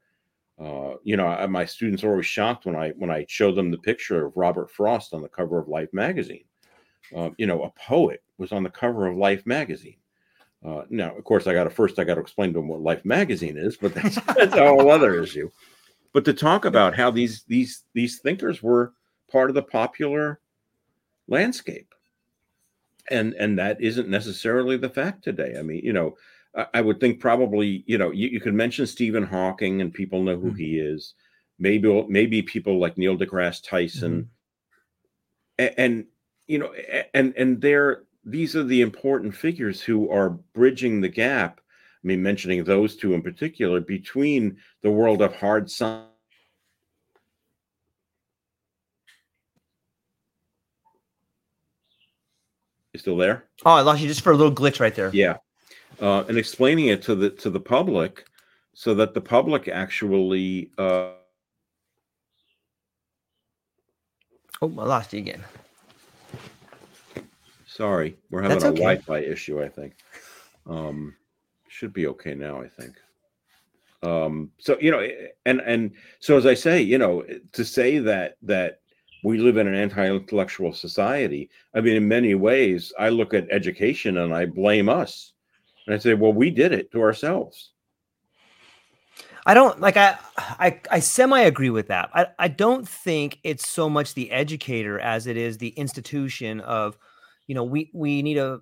[0.60, 3.70] Uh, you know, I, my students are always shocked when I when I show them
[3.70, 6.44] the picture of Robert Frost on the cover of Life magazine.
[7.14, 9.96] Uh, you know, a poet was on the cover of Life magazine.
[10.64, 12.80] Uh, now, of course, I got to first I got to explain to them what
[12.80, 15.50] Life magazine is, but that's, that's a whole other issue.
[16.12, 18.94] But to talk about how these these these thinkers were
[19.30, 20.40] part of the popular
[21.26, 21.92] landscape,
[23.10, 25.56] and and that isn't necessarily the fact today.
[25.58, 26.16] I mean, you know,
[26.72, 30.38] I would think probably, you know, you, you could mention Stephen Hawking and people know
[30.38, 30.56] who mm-hmm.
[30.56, 31.14] he is.
[31.58, 34.30] Maybe maybe people like Neil deGrasse Tyson.
[35.58, 35.64] Mm-hmm.
[35.66, 36.04] And, and,
[36.46, 36.72] you know,
[37.12, 41.60] and and they're these are the important figures who are bridging the gap.
[41.60, 46.08] I mean, mentioning those two in particular between the world of hard science.
[52.92, 53.46] You still there?
[53.64, 55.10] Oh, I lost you just for a little glitch right there.
[55.12, 55.38] Yeah
[56.00, 58.26] uh, and explaining it to the to the public
[58.74, 61.12] so that the public actually uh,
[64.62, 65.44] oh i lost you again.
[67.66, 68.78] Sorry we're having That's a okay.
[68.78, 69.94] wi-fi issue i think.
[70.66, 71.14] Um
[71.68, 72.94] should be okay now i think.
[74.02, 75.07] Um so you know
[75.46, 78.80] and and so as i say you know to say that that
[79.24, 84.18] we live in an anti-intellectual society i mean in many ways i look at education
[84.18, 85.33] and i blame us
[85.86, 87.70] and I say, well, we did it to ourselves.
[89.46, 92.08] I don't like I I I semi agree with that.
[92.14, 96.96] I, I don't think it's so much the educator as it is the institution of,
[97.46, 98.60] you know, we we need a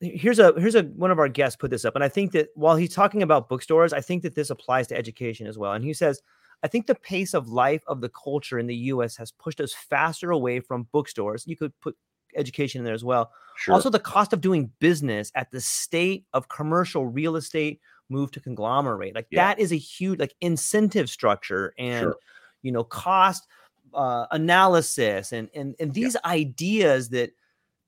[0.00, 1.96] here's a here's a one of our guests put this up.
[1.96, 4.96] And I think that while he's talking about bookstores, I think that this applies to
[4.96, 5.72] education as well.
[5.72, 6.22] And he says,
[6.62, 9.74] I think the pace of life of the culture in the US has pushed us
[9.74, 11.44] faster away from bookstores.
[11.46, 11.96] You could put
[12.36, 13.32] education in there as well.
[13.56, 13.74] Sure.
[13.74, 18.40] Also, the cost of doing business at the state of commercial real estate move to
[18.40, 19.14] conglomerate.
[19.14, 19.48] Like yeah.
[19.48, 22.16] that is a huge like incentive structure and sure.
[22.62, 23.46] you know cost
[23.94, 26.30] uh, analysis and and and these yeah.
[26.30, 27.32] ideas that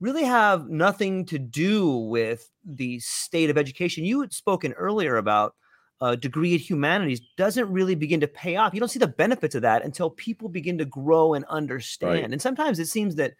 [0.00, 4.04] really have nothing to do with the state of education.
[4.04, 5.54] You had spoken earlier about
[6.00, 8.74] a degree in humanities doesn't really begin to pay off.
[8.74, 12.12] You don't see the benefits of that until people begin to grow and understand.
[12.12, 12.24] Right.
[12.24, 13.34] And sometimes it seems that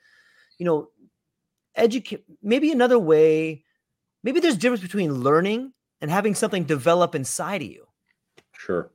[0.59, 0.91] you know,
[1.75, 3.65] educate maybe another way,
[4.23, 7.87] maybe there's a difference between learning and having something develop inside of you.
[8.53, 8.91] Sure.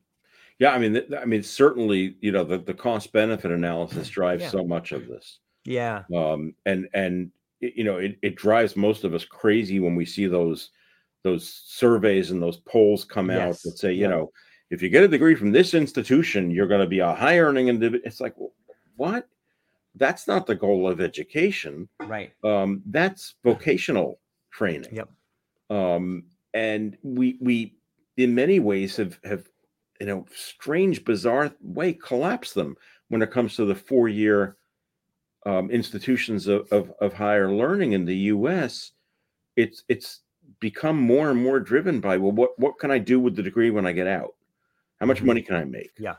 [0.59, 4.43] Yeah, I mean, th- I mean, certainly, you know, the, the cost benefit analysis drives
[4.43, 4.49] yeah.
[4.49, 5.39] so much of this.
[5.65, 6.03] Yeah.
[6.15, 10.27] Um, and and you know, it, it drives most of us crazy when we see
[10.27, 10.69] those
[11.23, 13.39] those surveys and those polls come yes.
[13.41, 14.07] out that say, you yeah.
[14.07, 14.31] know,
[14.69, 17.67] if you get a degree from this institution, you're going to be a high earning
[17.67, 18.01] individual.
[18.05, 18.35] It's like,
[18.95, 19.27] what?
[19.97, 21.87] That's not the goal of education.
[21.99, 22.31] Right.
[22.43, 24.19] Um, that's vocational
[24.51, 24.89] training.
[24.91, 25.09] Yep.
[25.69, 27.75] Um, and we we
[28.15, 29.47] in many ways have have
[29.99, 32.75] in a strange, bizarre way collapsed them
[33.09, 34.57] when it comes to the four year
[35.45, 38.91] um, institutions of, of, of higher learning in the U.S.
[39.55, 40.21] It's it's
[40.59, 43.71] become more and more driven by well, what what can I do with the degree
[43.71, 44.35] when I get out?
[44.99, 45.27] How much mm-hmm.
[45.27, 45.91] money can I make?
[45.97, 46.15] Yeah.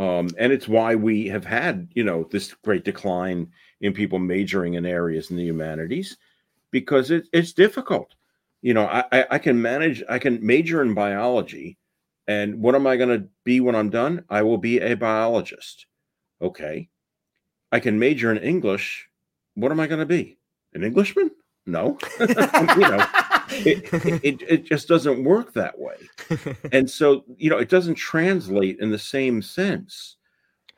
[0.00, 3.48] Um, and it's why we have had, you know, this great decline
[3.82, 6.16] in people majoring in areas in the humanities
[6.70, 8.14] because it, it's difficult.
[8.62, 11.76] You know, I, I can manage, I can major in biology.
[12.26, 14.24] And what am I going to be when I'm done?
[14.30, 15.84] I will be a biologist.
[16.40, 16.88] Okay.
[17.70, 19.06] I can major in English.
[19.54, 20.38] What am I going to be?
[20.72, 21.30] An Englishman?
[21.66, 21.98] No.
[22.20, 23.06] you know,
[23.50, 25.96] it, it, it just doesn't work that way.
[26.72, 30.16] and so, you know, it doesn't translate in the same sense.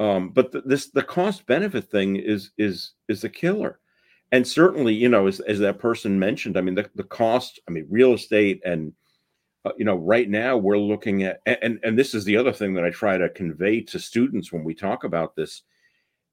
[0.01, 3.79] Um, but the, this the cost benefit thing is is is a killer.
[4.33, 7.70] And certainly, you know, as, as that person mentioned, I mean, the, the cost, I
[7.70, 8.95] mean, real estate and
[9.64, 12.75] uh, you know, right now we're looking at, and and this is the other thing
[12.75, 15.62] that I try to convey to students when we talk about this.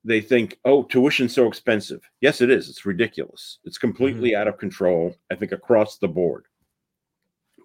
[0.03, 2.01] They think, oh, tuition's so expensive.
[2.21, 2.69] Yes, it is.
[2.69, 3.59] It's ridiculous.
[3.65, 4.41] It's completely mm-hmm.
[4.41, 5.15] out of control.
[5.31, 6.45] I think across the board.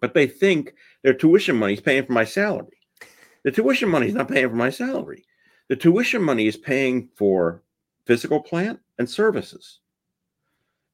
[0.01, 2.79] But they think their tuition money is paying for my salary.
[3.45, 5.25] The tuition money is not paying for my salary.
[5.69, 7.63] The tuition money is paying for
[8.07, 9.81] physical plant and services.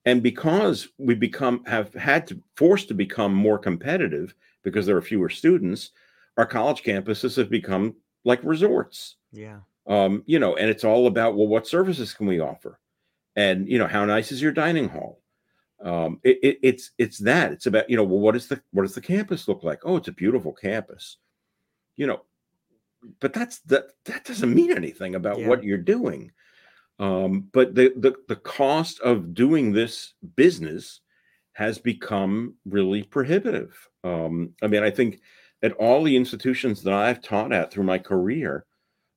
[0.04, 5.02] And because we become have had to forced to become more competitive because there are
[5.02, 5.90] fewer students,
[6.36, 9.16] our college campuses have become like resorts.
[9.32, 9.60] Yeah.
[9.90, 12.78] Um, you know, and it's all about well, what services can we offer?
[13.34, 15.20] And you know, how nice is your dining hall?
[15.84, 17.50] Um, it, it, it's it's that.
[17.52, 19.80] It's about, you know, well, what is the what does the campus look like?
[19.84, 21.16] Oh, it's a beautiful campus.
[21.96, 22.22] You know,
[23.18, 25.48] but that's that that doesn't mean anything about yeah.
[25.48, 26.30] what you're doing.
[27.00, 31.00] Um, but the, the the cost of doing this business
[31.54, 33.76] has become really prohibitive.
[34.04, 35.20] Um, I mean, I think
[35.62, 38.66] at all the institutions that I've taught at through my career,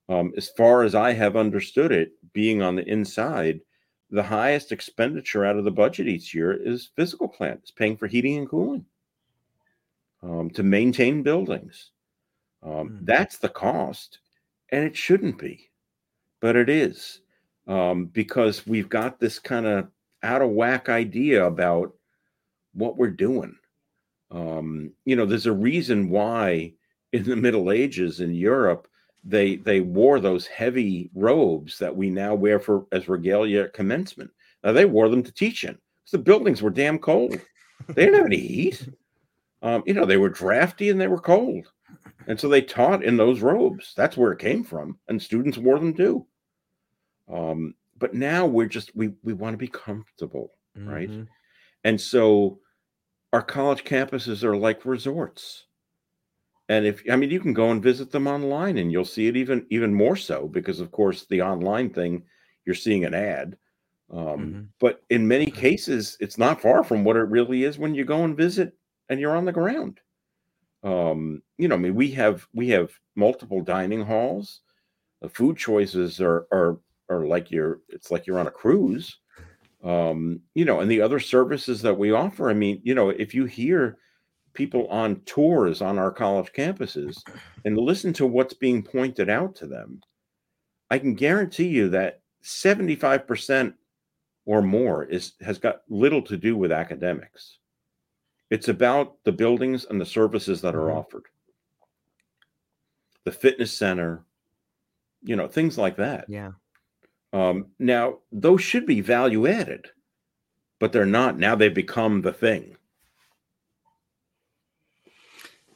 [0.09, 3.61] um, as far as I have understood it, being on the inside,
[4.09, 7.59] the highest expenditure out of the budget each year is physical plant.
[7.61, 8.85] It's paying for heating and cooling
[10.21, 11.91] um, to maintain buildings.
[12.63, 13.05] Mm.
[13.05, 14.19] That's the cost,
[14.71, 15.69] and it shouldn't be,
[16.39, 17.21] but it is
[17.67, 19.87] um, because we've got this kind of
[20.21, 21.93] out of whack idea about
[22.73, 23.55] what we're doing.
[24.31, 26.73] Um, you know, there's a reason why
[27.11, 28.87] in the Middle Ages in Europe
[29.23, 34.31] they they wore those heavy robes that we now wear for as regalia at commencement.
[34.63, 37.39] Now they wore them to teach in because the buildings were damn cold.
[37.87, 38.89] They didn't have any heat.
[39.61, 41.71] Um, you know, they were drafty and they were cold.
[42.27, 43.93] And so they taught in those robes.
[43.95, 44.97] That's where it came from.
[45.07, 46.25] And students wore them too.
[47.31, 50.89] Um, but now we're just we we want to be comfortable, mm-hmm.
[50.89, 51.09] right?
[51.83, 52.59] And so
[53.31, 55.65] our college campuses are like resorts.
[56.69, 59.35] And if I mean you can go and visit them online and you'll see it
[59.35, 62.23] even even more so because of course the online thing
[62.65, 63.57] you're seeing an ad.
[64.11, 64.61] Um, mm-hmm.
[64.79, 68.23] but in many cases it's not far from what it really is when you go
[68.23, 68.73] and visit
[69.09, 69.99] and you're on the ground.
[70.83, 74.61] Um, you know, I mean we have we have multiple dining halls.
[75.21, 79.17] The food choices are are or like you're it's like you're on a cruise
[79.83, 83.33] um you know and the other services that we offer i mean you know if
[83.33, 83.97] you hear
[84.53, 87.21] people on tours on our college campuses
[87.65, 90.01] and listen to what's being pointed out to them
[90.89, 93.73] i can guarantee you that 75%
[94.45, 97.59] or more is has got little to do with academics
[98.49, 100.97] it's about the buildings and the services that are mm-hmm.
[100.97, 101.25] offered
[103.23, 104.23] the fitness center
[105.23, 106.51] you know things like that yeah
[107.33, 109.87] um, now, those should be value added,
[110.79, 111.37] but they're not.
[111.37, 112.77] Now they've become the thing.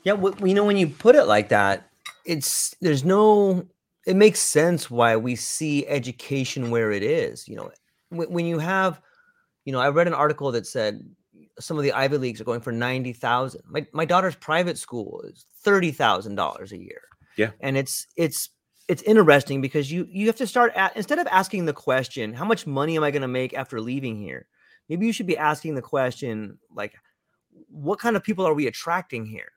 [0.07, 1.89] Yeah, well, you know, when you put it like that,
[2.23, 3.67] it's there's no.
[4.05, 7.45] It makes sense why we see education where it is.
[7.45, 7.71] You know,
[8.07, 9.01] when, when you have,
[9.65, 11.03] you know, I read an article that said
[11.59, 13.63] some of the Ivy leagues are going for ninety thousand.
[13.67, 17.01] My my daughter's private school is thirty thousand dollars a year.
[17.35, 18.51] Yeah, and it's it's
[18.87, 22.45] it's interesting because you you have to start at instead of asking the question how
[22.45, 24.47] much money am i going to make after leaving here
[24.87, 26.93] maybe you should be asking the question like
[27.67, 29.51] what kind of people are we attracting here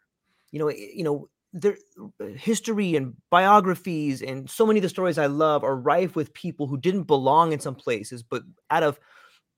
[0.52, 1.76] you know eh, you know there
[2.20, 6.32] eh, history and biographies and so many of the stories i love are rife with
[6.34, 8.98] people who didn't belong in some places but out of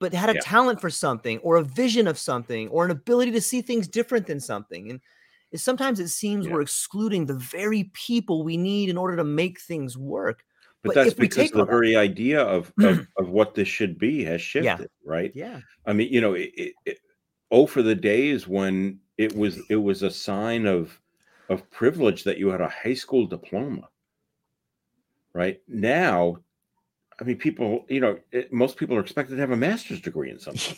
[0.01, 0.41] but had a yeah.
[0.43, 4.27] talent for something or a vision of something or an ability to see things different
[4.27, 5.01] than something and
[5.61, 6.53] sometimes it seems yeah.
[6.53, 10.45] we're excluding the very people we need in order to make things work.
[10.83, 14.41] But, but that's because the very idea of, of, of what this should be has
[14.41, 14.87] shifted, yeah.
[15.05, 15.33] right?
[15.35, 15.61] Yeah.
[15.87, 16.99] I mean, you know, it, it, it,
[17.51, 20.99] oh, for the days when it was it was a sign of
[21.49, 23.89] of privilege that you had a high school diploma.
[25.35, 26.37] Right now,
[27.19, 30.31] I mean, people, you know, it, most people are expected to have a master's degree
[30.31, 30.77] in something,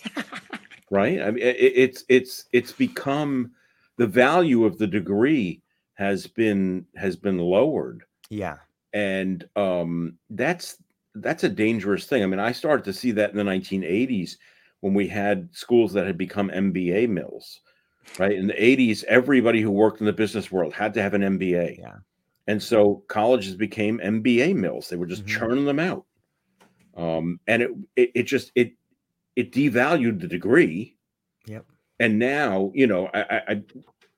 [0.90, 1.20] right?
[1.20, 3.50] I mean, it, it's it's it's become
[3.96, 5.62] the value of the degree
[5.94, 8.56] has been has been lowered yeah
[8.92, 10.82] and um that's
[11.16, 14.36] that's a dangerous thing i mean i started to see that in the 1980s
[14.80, 17.60] when we had schools that had become mba mills
[18.18, 21.22] right in the 80s everybody who worked in the business world had to have an
[21.22, 21.96] mba yeah
[22.46, 25.38] and so colleges became mba mills they were just mm-hmm.
[25.38, 26.04] churning them out
[26.96, 28.72] um and it, it it just it
[29.36, 30.96] it devalued the degree
[31.46, 31.64] yep
[32.00, 33.62] and now, you know, I, I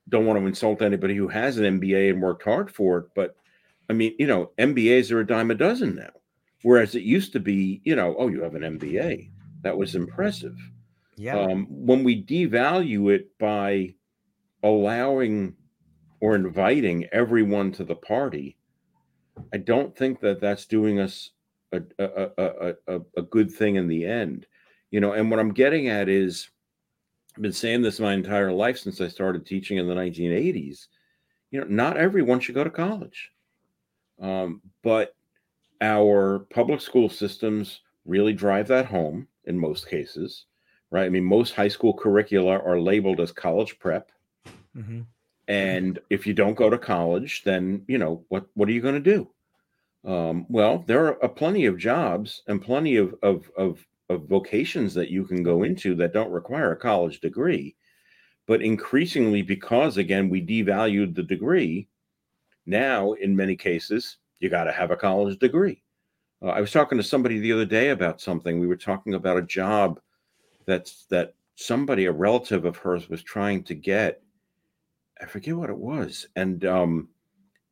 [0.08, 3.36] don't want to insult anybody who has an MBA and worked hard for it, but
[3.90, 6.10] I mean, you know, MBAs are a dime a dozen now.
[6.62, 9.30] Whereas it used to be, you know, oh, you have an MBA.
[9.62, 10.56] That was impressive.
[11.16, 11.38] Yeah.
[11.38, 13.94] Um, when we devalue it by
[14.62, 15.54] allowing
[16.20, 18.56] or inviting everyone to the party,
[19.52, 21.30] I don't think that that's doing us
[21.72, 24.46] a, a, a, a, good thing in the end.
[24.90, 26.48] You know, and what I'm getting at is
[27.36, 30.86] I've been saying this my entire life since I started teaching in the 1980s.
[31.50, 33.30] You know, not everyone should go to college.
[34.20, 35.14] Um, but
[35.80, 40.46] our public school systems really drive that home in most cases,
[40.90, 41.04] right?
[41.04, 44.10] I mean, most high school curricula are labeled as college prep.
[44.76, 45.02] Mm-hmm.
[45.48, 49.02] And if you don't go to college, then you know what what are you going
[49.02, 49.30] to do?
[50.04, 55.10] Um, well, there are plenty of jobs and plenty of, of of of vocations that
[55.10, 57.76] you can go into that don't require a college degree.
[58.46, 61.88] But increasingly, because again we devalued the degree,
[62.64, 65.82] now in many cases you got to have a college degree.
[66.42, 68.60] Uh, I was talking to somebody the other day about something.
[68.60, 70.00] We were talking about a job
[70.66, 74.22] that's that somebody, a relative of hers, was trying to get.
[75.20, 77.08] I forget what it was, and um,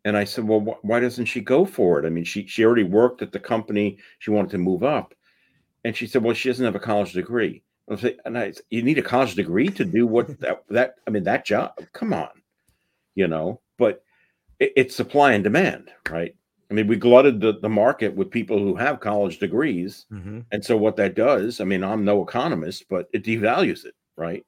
[0.04, 2.06] and I said, well, wh- why doesn't she go for it?
[2.06, 3.98] I mean, she she already worked at the company.
[4.18, 5.14] She wanted to move up,
[5.84, 7.62] and she said, well, she doesn't have a college degree.
[7.90, 11.10] I say, and I, you need a college degree to do what that that I
[11.10, 11.72] mean that job.
[11.92, 12.30] Come on,
[13.14, 13.60] you know.
[13.78, 14.02] But
[14.58, 16.34] it, it's supply and demand, right?
[16.70, 20.06] I mean, we glutted the, the market with people who have college degrees.
[20.12, 20.40] Mm-hmm.
[20.52, 24.44] And so what that does, I mean, I'm no economist, but it devalues it, right?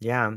[0.00, 0.34] Yeah.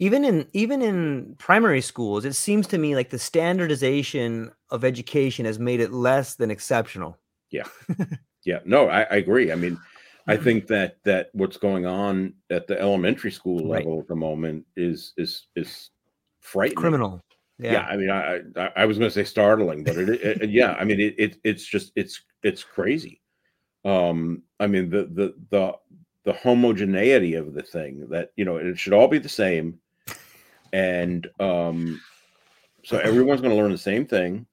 [0.00, 5.44] Even in even in primary schools, it seems to me like the standardization of education
[5.44, 7.16] has made it less than exceptional.
[7.50, 7.68] Yeah.
[8.44, 8.58] yeah.
[8.64, 9.52] No, I, I agree.
[9.52, 9.78] I mean,
[10.26, 14.02] I think that that what's going on at the elementary school level right.
[14.02, 15.90] at the moment is is is
[16.40, 16.76] frightening.
[16.76, 17.20] Criminal.
[17.58, 17.72] Yeah.
[17.72, 20.08] yeah, I mean, I I, I was going to say startling, but it,
[20.42, 23.20] it yeah, I mean, it, it it's just it's it's crazy.
[23.84, 25.74] Um, I mean, the the the
[26.24, 29.78] the homogeneity of the thing that you know it should all be the same,
[30.72, 32.00] and um,
[32.82, 34.46] so everyone's going to learn the same thing,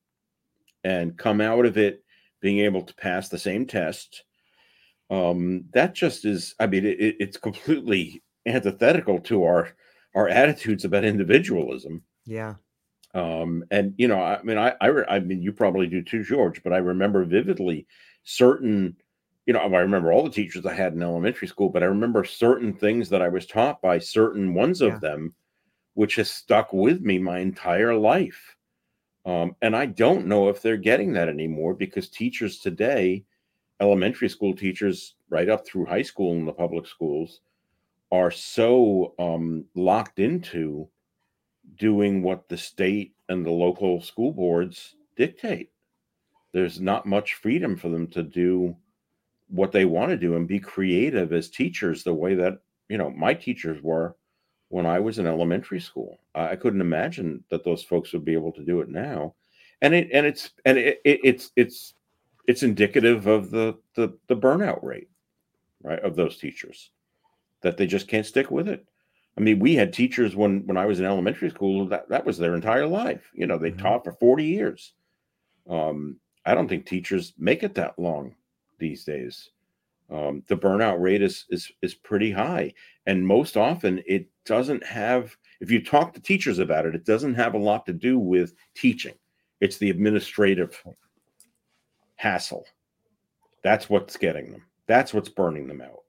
[0.83, 2.03] and come out of it
[2.39, 4.23] being able to pass the same test.
[5.09, 9.69] Um, that just is, I mean, it, it's completely antithetical to our
[10.13, 12.03] our attitudes about individualism.
[12.25, 12.55] Yeah.
[13.13, 16.63] Um, and you know, I mean, I, I, I mean, you probably do too, George,
[16.63, 17.85] but I remember vividly
[18.23, 18.95] certain,
[19.45, 22.23] you know, I remember all the teachers I had in elementary school, but I remember
[22.23, 24.99] certain things that I was taught by certain ones of yeah.
[24.99, 25.33] them,
[25.95, 28.55] which has stuck with me my entire life.
[29.25, 33.23] Um, and I don't know if they're getting that anymore because teachers today,
[33.79, 37.41] elementary school teachers, right up through high school in the public schools,
[38.11, 40.87] are so um, locked into
[41.77, 45.71] doing what the state and the local school boards dictate.
[46.51, 48.75] There's not much freedom for them to do
[49.47, 52.59] what they want to do and be creative as teachers the way that,
[52.89, 54.15] you know, my teachers were
[54.69, 56.19] when I was in elementary school.
[56.33, 59.35] I couldn't imagine that those folks would be able to do it now.
[59.81, 61.93] And it and it's and it, it, it's it's
[62.47, 65.09] it's indicative of the, the the burnout rate,
[65.83, 66.91] right, of those teachers
[67.61, 68.85] that they just can't stick with it.
[69.37, 72.37] I mean, we had teachers when when I was in elementary school that that was
[72.37, 73.31] their entire life.
[73.33, 73.79] You know, they mm-hmm.
[73.79, 74.93] taught for 40 years.
[75.69, 78.35] Um, I don't think teachers make it that long
[78.79, 79.49] these days.
[80.09, 82.73] Um, the burnout rate is is is pretty high,
[83.05, 85.35] and most often it doesn't have.
[85.61, 88.53] If you talk to teachers about it, it doesn't have a lot to do with
[88.75, 89.13] teaching.
[89.61, 90.83] It's the administrative
[92.15, 92.65] hassle.
[93.63, 94.65] That's what's getting them.
[94.87, 96.01] That's what's burning them out.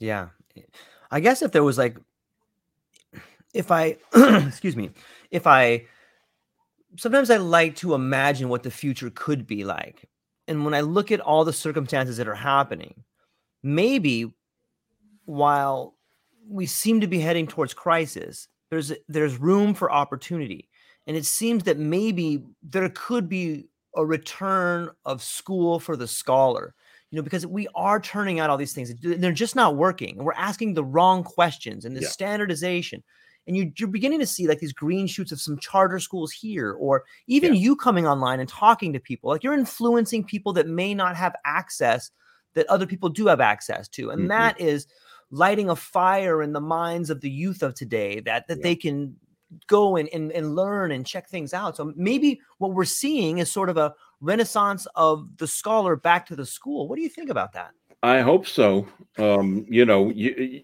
[0.00, 0.28] Yeah.
[1.10, 1.96] I guess if there was like,
[3.54, 4.90] if I, excuse me,
[5.30, 5.86] if I,
[6.96, 10.08] sometimes I like to imagine what the future could be like.
[10.46, 13.04] And when I look at all the circumstances that are happening,
[13.62, 14.32] maybe
[15.24, 15.94] while
[16.48, 20.68] we seem to be heading towards crisis, there's there's room for opportunity.
[21.06, 26.74] And it seems that maybe there could be a return of school for the scholar
[27.10, 28.92] you know, because we are turning out all these things.
[29.00, 30.16] They're just not working.
[30.16, 32.08] And we're asking the wrong questions and the yeah.
[32.08, 33.02] standardization.
[33.46, 36.72] And you, are beginning to see like these green shoots of some charter schools here,
[36.72, 37.60] or even yeah.
[37.60, 39.30] you coming online and talking to people.
[39.30, 42.10] Like you're influencing people that may not have access
[42.54, 44.10] that other people do have access to.
[44.10, 44.28] And mm-hmm.
[44.28, 44.86] that is
[45.30, 48.62] lighting a fire in the minds of the youth of today that, that yeah.
[48.62, 49.16] they can
[49.66, 51.76] go and, and, and learn and check things out.
[51.76, 56.36] So maybe what we're seeing is sort of a renaissance of the scholar back to
[56.36, 56.88] the school.
[56.88, 57.72] What do you think about that?
[58.02, 58.86] I hope so.
[59.18, 60.62] Um, you know, you,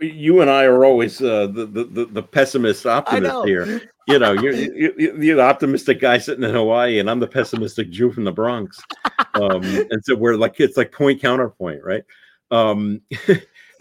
[0.00, 3.82] you and I are always uh, the, the the pessimist optimist here.
[4.08, 8.10] You know, you're, you're the optimistic guy sitting in Hawaii, and I'm the pessimistic Jew
[8.10, 8.80] from the Bronx.
[9.34, 12.02] Um, and so we're like it's like point counterpoint, right?
[12.50, 13.02] Um,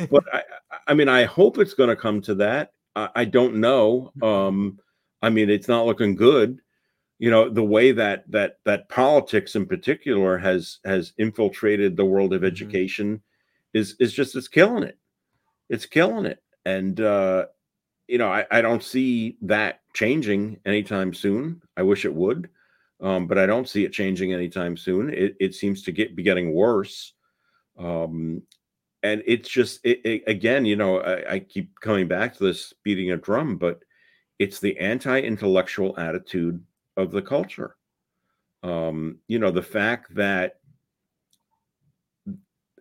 [0.10, 0.42] but I,
[0.86, 2.74] I mean, I hope it's going to come to that.
[2.98, 4.12] I, I don't know.
[4.18, 4.24] Mm-hmm.
[4.24, 4.80] Um,
[5.22, 6.60] I mean, it's not looking good.
[7.20, 12.34] You know, the way that that that politics in particular has has infiltrated the world
[12.34, 12.48] of Mhm.
[12.48, 13.22] education
[13.74, 14.98] is is just it's killing it.
[15.70, 16.44] It's killing it.
[16.66, 17.48] And uh,
[18.08, 21.62] you know, I, I don't see that changing anytime soon.
[21.76, 22.50] I wish it would.
[23.00, 25.14] Um, but I don't see it changing anytime soon.
[25.14, 27.14] It, it seems to get be getting worse.
[27.78, 28.42] Um,
[29.08, 32.74] and it's just it, it- again you know I, I keep coming back to this
[32.84, 33.80] beating a drum but
[34.40, 36.64] it's the anti-intellectual attitude
[36.96, 37.76] of the culture.
[38.64, 40.60] Um you know the fact that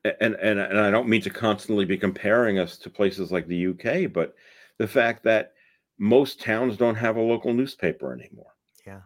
[0.05, 3.67] and and and I don't mean to constantly be comparing us to places like the
[3.71, 4.35] UK but
[4.79, 5.53] the fact that
[5.99, 8.53] most towns don't have a local newspaper anymore.
[8.91, 9.03] Yeah.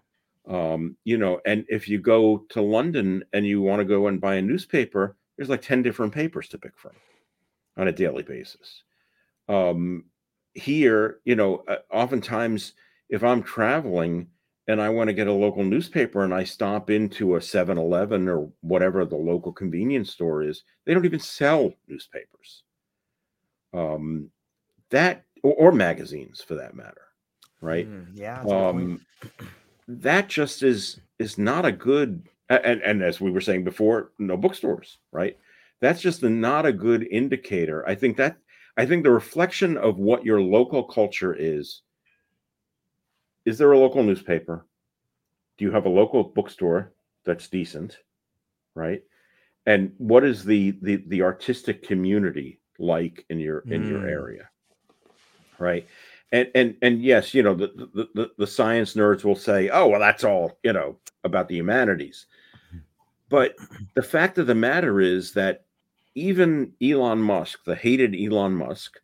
[0.57, 2.21] um you know and if you go
[2.55, 6.13] to London and you want to go and buy a newspaper there's like 10 different
[6.13, 6.93] papers to pick from
[7.77, 8.83] on a daily basis.
[9.49, 10.05] Um,
[10.55, 12.75] here, you know, uh, oftentimes
[13.09, 14.29] if I'm traveling
[14.69, 18.29] and I want to get a local newspaper and I stop into a 7 Eleven
[18.29, 22.63] or whatever the local convenience store is, they don't even sell newspapers.
[23.73, 24.31] Um,
[24.91, 27.03] that or, or magazines for that matter,
[27.61, 27.89] right?
[27.89, 28.37] Mm, yeah.
[28.37, 28.85] that's a good point.
[28.85, 29.07] um
[29.89, 34.37] that just is is not a good and and as we were saying before no
[34.37, 35.37] bookstores right
[35.81, 37.87] that's just a, not a good indicator.
[37.89, 38.37] I think that
[38.77, 41.83] i think the reflection of what your local culture is
[43.45, 44.67] is there a local newspaper?
[45.59, 46.93] Do you have a local bookstore
[47.25, 47.99] that's decent
[48.75, 49.03] right?
[49.67, 54.11] And what is the the the artistic community like in your in your Mm.
[54.11, 54.49] area
[55.59, 55.87] right?
[56.33, 59.89] And and and yes you know the, the the the science nerds will say oh
[59.89, 62.27] well that's all you know about the humanities.
[63.29, 63.55] But
[63.95, 65.65] the fact of the matter is that
[66.15, 69.01] even Elon Musk the hated Elon Musk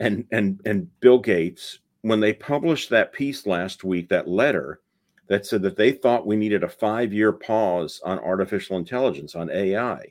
[0.00, 4.80] and and and Bill Gates when they published that piece last week that letter
[5.26, 9.50] that said that they thought we needed a 5 year pause on artificial intelligence on
[9.50, 10.04] AI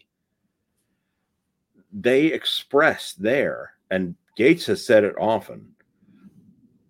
[1.93, 5.73] they expressed there and Gates has said it often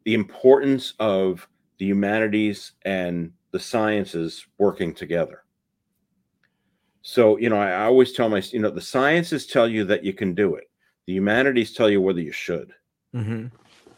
[0.07, 1.47] the importance of
[1.79, 5.43] the humanities and the sciences working together.
[7.09, 10.11] So, you know, I, always tell my, you know, the sciences tell you that you
[10.11, 10.65] can do it.
[11.05, 12.73] The humanities tell you whether you should.
[13.15, 13.49] Mhm.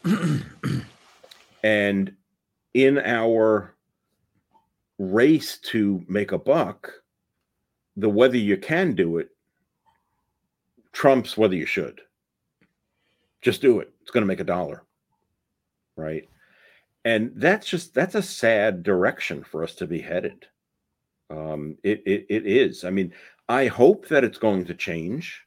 [1.64, 2.14] And
[2.72, 3.74] in our
[4.98, 6.92] race to make a buck,
[7.96, 9.30] the whether you can do it
[10.92, 12.00] trumps whether you should.
[13.42, 13.92] Just do it.
[14.02, 14.84] It's going to make a dollar.
[15.96, 16.28] Right.
[17.04, 20.46] And that's just that's a sad direction for us to be headed.
[21.30, 22.84] Um, it, it it is.
[22.84, 23.12] I mean,
[23.48, 25.42] I hope that it's going to change.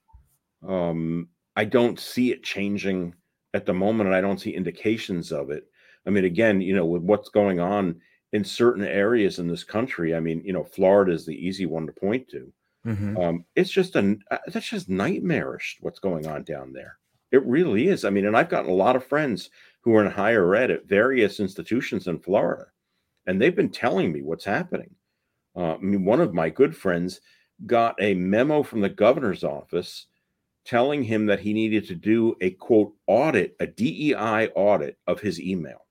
[0.67, 3.15] Um, I don't see it changing
[3.53, 5.65] at the moment, and I don't see indications of it.
[6.07, 8.01] I mean, again, you know, with what's going on
[8.33, 11.85] in certain areas in this country, I mean, you know, Florida is the easy one
[11.87, 12.53] to point to.
[12.85, 13.21] Mhm.
[13.21, 16.97] Um, it's just a uh, that's just nightmarish what's going on down there.
[17.31, 18.05] It really is.
[18.05, 19.49] I mean, and I've gotten a lot of friends
[19.81, 22.67] who are in higher ed at various institutions in Florida,
[23.27, 24.95] and they've been telling me what's happening.
[25.55, 27.21] Uh, I mean, one of my good friends
[27.65, 30.07] got a memo from the governor's office
[30.65, 35.39] telling him that he needed to do a quote audit, a DEI audit of his
[35.39, 35.85] email.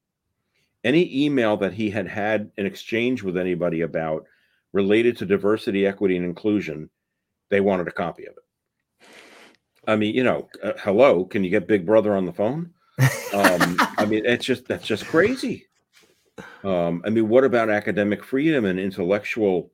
[0.84, 4.24] Any email that he had had an exchange with anybody about
[4.72, 6.90] related to diversity, equity, and inclusion,
[7.50, 9.06] they wanted a copy of it.
[9.86, 12.72] I mean, you know, uh, hello, can you get Big Brother on the phone?
[13.34, 15.66] Um, I mean, it's just that's just crazy.
[16.64, 19.72] Um, I mean, what about academic freedom and intellectual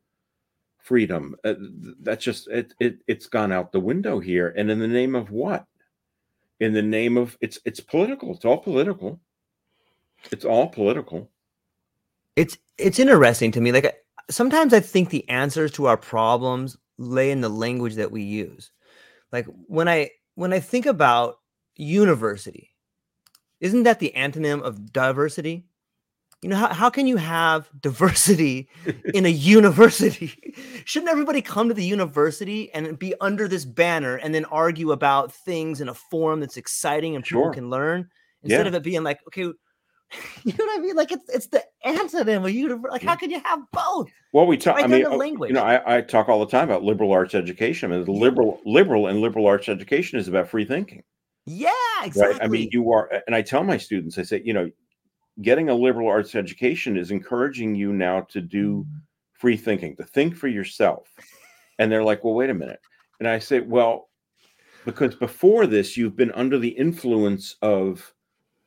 [0.79, 1.37] freedom?
[1.45, 1.55] Uh,
[2.03, 2.99] that's just it, it.
[3.07, 5.67] It's gone out the window here, and in the name of what?
[6.61, 8.35] In the name of it's it's political.
[8.35, 9.21] It's all political.
[10.33, 11.31] It's all political.
[12.37, 17.31] it's it's interesting to me like sometimes i think the answers to our problems lay
[17.31, 18.71] in the language that we use
[19.33, 21.41] like when i when i think about
[21.77, 22.71] university
[23.61, 25.67] isn't that the antonym of diversity
[26.43, 28.69] you know how, how can you have diversity
[29.15, 30.33] in a university
[30.85, 35.33] shouldn't everybody come to the university and be under this banner and then argue about
[35.33, 38.09] things in a forum that's exciting and people can learn
[38.43, 38.69] instead Yeah.
[38.69, 39.53] of it being like okay
[40.45, 40.97] you know what I mean?
[40.97, 42.91] Like it's it's the antonym of universe.
[42.93, 44.09] Like how can you have both?
[44.33, 44.77] Well, we talk.
[44.77, 45.51] Right I mean, to uh, language.
[45.51, 47.93] you know, I, I talk all the time about liberal arts education.
[47.93, 51.03] I mean, the liberal, liberal, and liberal arts education is about free thinking.
[51.45, 51.71] Yeah,
[52.05, 52.35] exactly.
[52.39, 52.43] right?
[52.43, 54.71] I mean, you are, and I tell my students, I say, you know,
[55.43, 58.87] getting a liberal arts education is encouraging you now to do
[59.33, 61.15] free thinking, to think for yourself.
[61.79, 62.81] And they're like, well, wait a minute.
[63.21, 64.09] And I say, well,
[64.85, 68.13] because before this, you've been under the influence of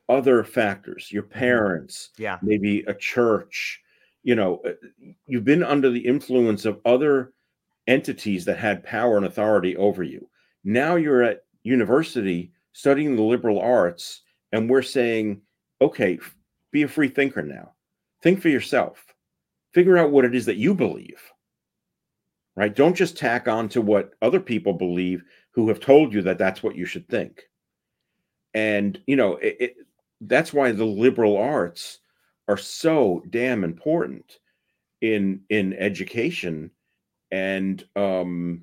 [0.08, 2.38] other factors, your parents, Yeah.
[2.42, 3.82] maybe a church.
[4.24, 4.74] You know, uh,
[5.26, 7.34] you've been under the influence of other
[7.88, 10.30] entities that had power and authority over you.
[10.64, 15.42] Now you're at university studying the liberal arts, and we're saying,
[15.82, 16.20] okay,
[16.72, 17.74] be a free thinker now.
[18.22, 19.06] Think for yourself.
[19.74, 21.22] Figure out what it is that you believe.
[22.56, 22.76] Right?
[22.76, 26.62] Don't just tack on to what other people believe who have told you that that's
[26.62, 27.44] what you should think.
[28.54, 29.76] And, you know, it, it,
[30.22, 32.00] that's why the liberal arts
[32.48, 34.40] are so damn important
[35.02, 36.70] in in education
[37.32, 38.62] and um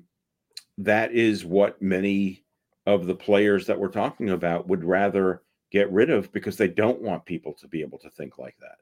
[0.77, 2.43] that is what many
[2.85, 5.41] of the players that we're talking about would rather
[5.71, 8.77] get rid of because they don't want people to be able to think like that.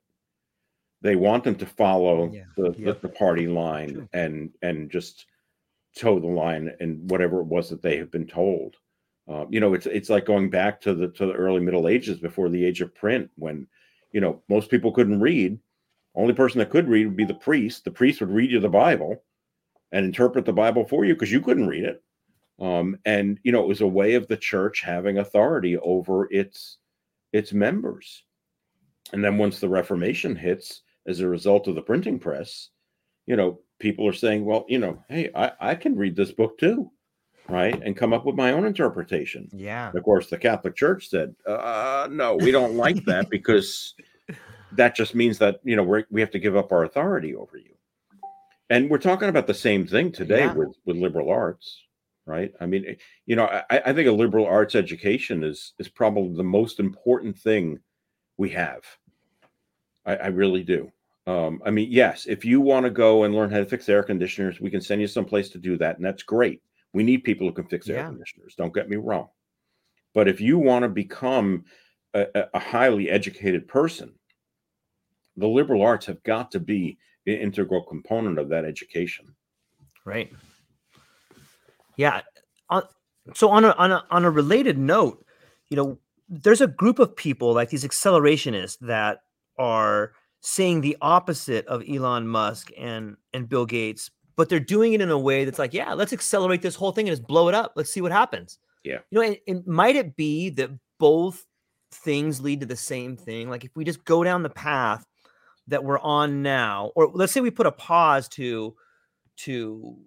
[1.01, 2.93] They want them to follow Yeah, the, yeah.
[2.93, 4.09] the, the party line True.
[4.13, 5.25] and and just
[5.95, 8.75] toe the line and whatever it was that they have been told.
[9.27, 12.17] Uh, you know it's it's like going back to the to the early middle ages
[12.19, 13.67] before the age of print when
[14.11, 15.59] you know most people couldn't read.
[16.15, 17.83] Only person that could read would be the priest.
[17.85, 19.21] The priest would read you the bible
[19.91, 22.01] and interpret the bible for you because you couldn't read it
[22.59, 26.77] um, and you know it was a way of the church having authority over its
[27.33, 28.23] its members
[29.13, 32.69] and then once the reformation hits as a result of the printing press
[33.25, 36.57] you know people are saying well you know hey i, I can read this book
[36.57, 36.89] too
[37.47, 39.91] right and come up with my own interpretation Yeah.
[39.93, 43.93] of course, the Catholic Church said, uh, "No, we don't like that because
[44.73, 47.57] that just means that you know we we have to give up our authority over
[47.57, 47.73] you."
[48.69, 50.53] And we're talking about the same thing today Yeah.
[50.53, 51.81] with with liberal arts,
[52.27, 52.53] right?
[52.61, 56.35] I mean, eh, you know, I, I think a liberal arts education is is probably
[56.35, 57.79] the most important thing
[58.37, 58.81] we have.
[60.05, 60.91] I, I really do.
[61.25, 64.03] Um, I mean, yes, if you want to go and learn how to fix air
[64.03, 66.61] conditioners, we can send you someplace to do that, and that's great.
[66.93, 68.55] We need people who can fix air conditioners.
[68.55, 69.27] Don't get me wrong.
[70.13, 71.65] But if you want to become
[72.13, 74.13] a, a- a highly educated person,
[75.35, 76.97] the liberal arts have got to be
[77.27, 79.35] an integral component of that education.
[80.05, 80.31] Right.
[81.97, 82.21] Yeah.
[82.69, 82.83] On,
[83.33, 85.25] so on a, on a on a related note,
[85.69, 85.97] you know,
[86.29, 89.23] there's a group of people like these accelerationists that
[89.57, 95.01] are saying the opposite of Elon Musk and and Bill Gates, but they're doing it
[95.01, 97.55] in a way that's like, yeah, let's accelerate this whole thing and just blow it
[97.55, 97.73] up.
[97.75, 98.59] Let's see what happens.
[98.83, 98.99] Yeah.
[99.09, 100.69] You know, and, and might it be that
[100.99, 101.45] both
[101.91, 103.49] things lead to the same thing?
[103.49, 105.05] Like if we just go down the path
[105.67, 108.75] that we're on now, or let's say we put a pause to
[109.37, 109.97] to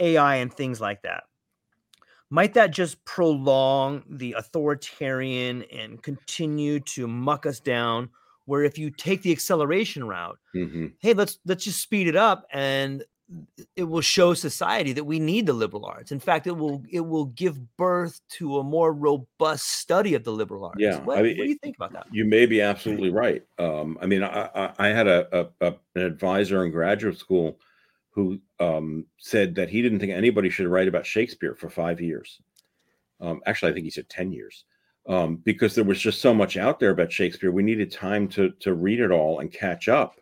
[0.00, 1.24] AI and things like that.
[2.30, 8.10] Might that just prolong the authoritarian and continue to muck us down?
[8.44, 10.94] Where if you take the acceleration route, Mhm.
[11.00, 13.04] hey, let's let's just speed it up, and
[13.76, 16.10] it will show society that we need the liberal arts.
[16.10, 20.32] In fact, it will it will give birth to a more robust study of the
[20.32, 20.80] liberal arts.
[20.80, 22.06] Yeah, what, I mean, what do you think about that?
[22.12, 23.44] You may be absolutely right.
[23.58, 27.58] Um, I mean, I, I, I had a, a, a an advisor in graduate school
[28.10, 32.40] who um, said that he didn't think anybody should write about Shakespeare for five years.
[33.20, 34.64] Um, actually, I think he said ten years,
[35.06, 37.50] um, because there was just so much out there about Shakespeare.
[37.50, 40.20] We needed time to to read it all and catch up.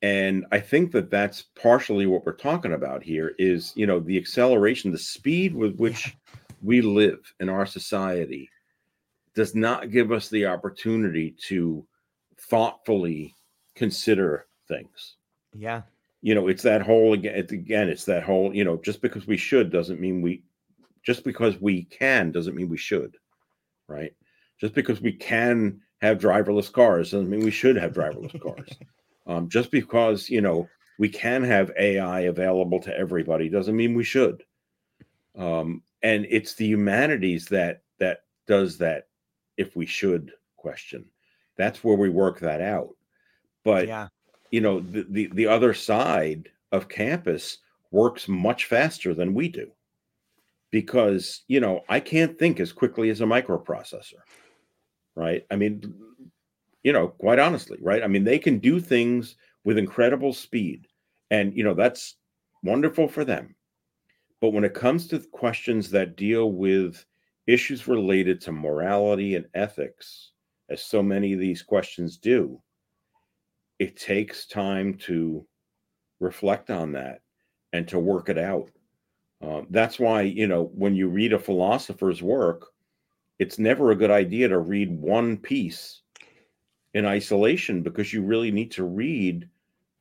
[0.00, 3.34] And I think that that's partially what we're talking about here.
[3.38, 6.16] Is you know the acceleration, the speed with which
[6.62, 8.48] we live in our society
[9.34, 11.86] does not give us the opportunity to
[12.38, 13.34] thoughtfully
[13.74, 15.16] consider things.
[15.54, 15.82] Yeah,
[16.22, 19.26] You know, it's that whole again, it's, again, it's that whole, you know, just because
[19.26, 20.42] we should doesn't mean we,
[21.04, 23.16] just because we can doesn't mean we should,
[23.88, 24.14] right?
[24.60, 28.70] Just because we can have driverless cars doesn't mean we should have driverless cars.
[29.24, 30.68] Um, just because, you know,
[30.98, 34.42] we can have AI available to everybody doesn't mean we should.
[35.38, 39.08] Um, and it's the humanities that that does that
[39.56, 41.04] if we should question.
[41.56, 42.90] That's where we work that out.
[43.64, 44.08] But yeah,
[44.52, 47.58] you know, the, the the other side of campus
[47.90, 49.72] works much faster than we do.
[50.70, 54.22] Because, you know, I can't think as quickly as a microprocessor.
[55.16, 55.44] Right?
[55.50, 55.92] I mean,
[56.82, 58.02] you know, quite honestly, right?
[58.02, 60.86] I mean, they can do things with incredible speed.
[61.30, 62.16] And, you know, that's
[62.62, 63.54] wonderful for them.
[64.40, 67.04] But when it comes to questions that deal with
[67.46, 70.32] issues related to morality and ethics,
[70.68, 72.60] as so many of these questions do,
[73.82, 75.44] it takes time to
[76.20, 77.20] reflect on that
[77.72, 78.70] and to work it out.
[79.44, 82.68] Uh, that's why, you know, when you read a philosopher's work,
[83.40, 86.02] it's never a good idea to read one piece
[86.94, 89.48] in isolation because you really need to read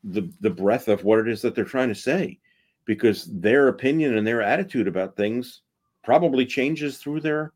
[0.04, 2.40] the the breadth of what it is that they're trying to say
[2.86, 5.62] because their opinion and their attitude about things
[6.04, 7.52] probably changes through their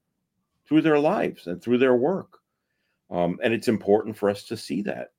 [0.67, 2.39] through their lives and through their work.
[3.11, 5.11] Um, and it's important for us to see that.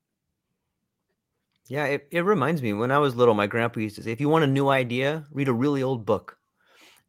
[1.69, 4.21] Yeah, it, it reminds me when I was little, my grandpa used to say, if
[4.21, 6.39] you want a new idea, read a really old book.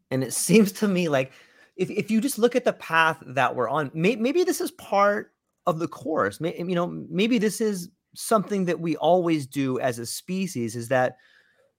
[0.10, 1.32] And it seems to me like
[1.76, 4.72] if, if you just look at the path that we're on, may, maybe this is
[4.72, 5.32] part
[5.66, 6.40] of the course.
[6.42, 10.88] May, you know, maybe this is something that we always do as a species is
[10.88, 11.18] that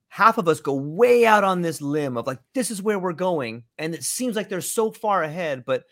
[0.09, 3.13] half of us go way out on this limb of like this is where we're
[3.13, 5.85] going and it seems like they're so far ahead but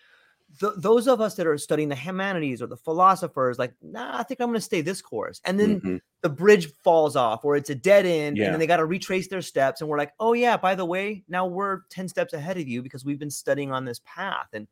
[0.59, 4.23] th- those of us that are studying the humanities or the philosophers like nah i
[4.23, 5.97] think i'm going to stay this course and then mm-hmm.
[6.23, 8.45] the bridge falls off or it's a dead end yeah.
[8.45, 10.85] and then they got to retrace their steps and we're like oh yeah by the
[10.85, 14.49] way now we're 10 steps ahead of you because we've been studying on this path
[14.53, 14.67] and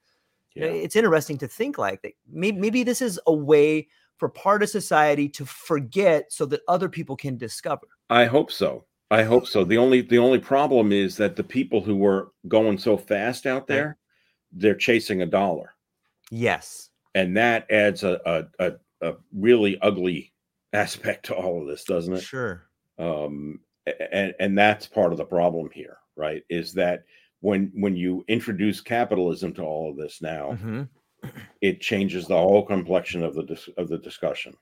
[0.54, 0.66] yeah.
[0.66, 4.68] it's interesting to think like that maybe, maybe this is a way for part of
[4.68, 9.64] society to forget so that other people can discover i hope so I hope so.
[9.64, 13.66] The only the only problem is that the people who were going so fast out
[13.66, 13.96] there,
[14.50, 15.73] they're chasing a dollar.
[16.34, 16.90] Yes.
[17.14, 18.72] And that adds a a, a,
[19.08, 20.32] a really ugly
[20.72, 22.22] aspect to all of this, doesn't it?
[22.22, 22.66] Sure.
[22.98, 23.60] Um
[24.10, 26.42] and and that's part of the problem here, right?
[26.50, 27.04] Is that
[27.40, 30.82] when when you introduce capitalism to all of this now, mm-hmm.
[31.60, 34.54] it changes the whole complexion of the of the discussion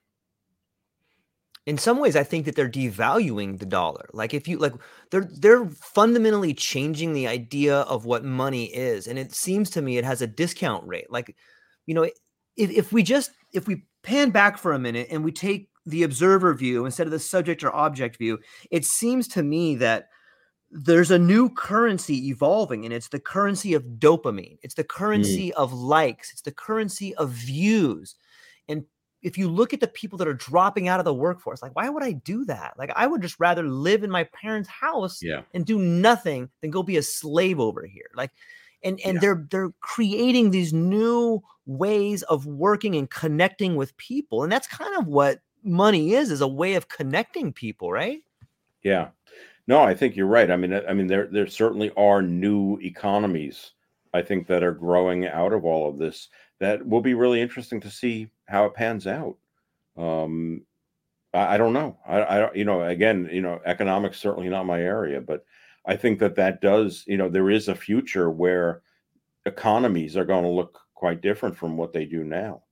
[1.66, 4.72] in some ways i think that they're devaluing the dollar like if you like
[5.10, 9.96] they're they're fundamentally changing the idea of what money is and it seems to me
[9.96, 11.36] it has a discount rate like
[11.86, 15.32] you know if, if we just if we pan back for a minute and we
[15.32, 18.38] take the observer view instead of the subject or object view
[18.70, 20.08] it seems to me that
[20.70, 25.54] there's a new currency evolving and it's the currency of dopamine it's the currency mm.
[25.54, 28.14] of likes it's the currency of views
[28.68, 28.84] and
[29.22, 31.88] if you look at the people that are dropping out of the workforce, like why
[31.88, 32.74] would I do that?
[32.76, 35.42] Like I would just rather live in my parents' house yeah.
[35.54, 38.10] and do nothing than go be a slave over here.
[38.14, 38.32] Like
[38.84, 39.20] and and yeah.
[39.20, 44.42] they're they're creating these new ways of working and connecting with people.
[44.42, 48.20] And that's kind of what money is is a way of connecting people, right?
[48.82, 49.08] Yeah.
[49.68, 50.50] No, I think you're right.
[50.50, 53.72] I mean I mean there there certainly are new economies
[54.14, 56.28] I think that are growing out of all of this
[56.60, 59.36] that will be really interesting to see how it pans out.
[59.96, 60.62] Um,
[61.32, 61.98] I, I don't know.
[62.06, 65.44] I, I, you know, again, you know, economics certainly not my area, but
[65.84, 68.82] I think that that does, you know, there is a future where
[69.46, 72.62] economies are going to look quite different from what they do now.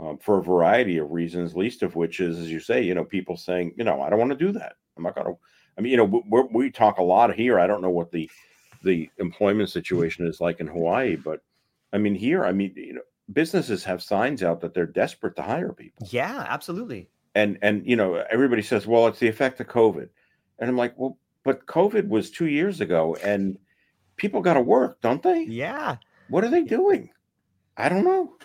[0.00, 3.04] Um, for a variety of reasons, least of which is, as you say, you know,
[3.04, 4.72] people saying, you know, I don't want to do that.
[4.96, 5.38] I'm not going to.
[5.78, 7.60] I mean, you know, we, we talk a lot here.
[7.60, 8.28] I don't know what the
[8.82, 11.40] the employment situation is like in Hawaii, but
[11.92, 13.00] I mean, here, I mean, you know,
[13.32, 16.08] businesses have signs out that they're desperate to hire people.
[16.10, 17.08] Yeah, absolutely.
[17.36, 20.08] And and you know, everybody says, well, it's the effect of COVID,
[20.58, 23.58] and I'm like, well, but COVID was two years ago, and
[24.16, 25.44] people got to work, don't they?
[25.44, 25.96] Yeah.
[26.28, 27.10] What are they doing?
[27.76, 28.36] I don't know.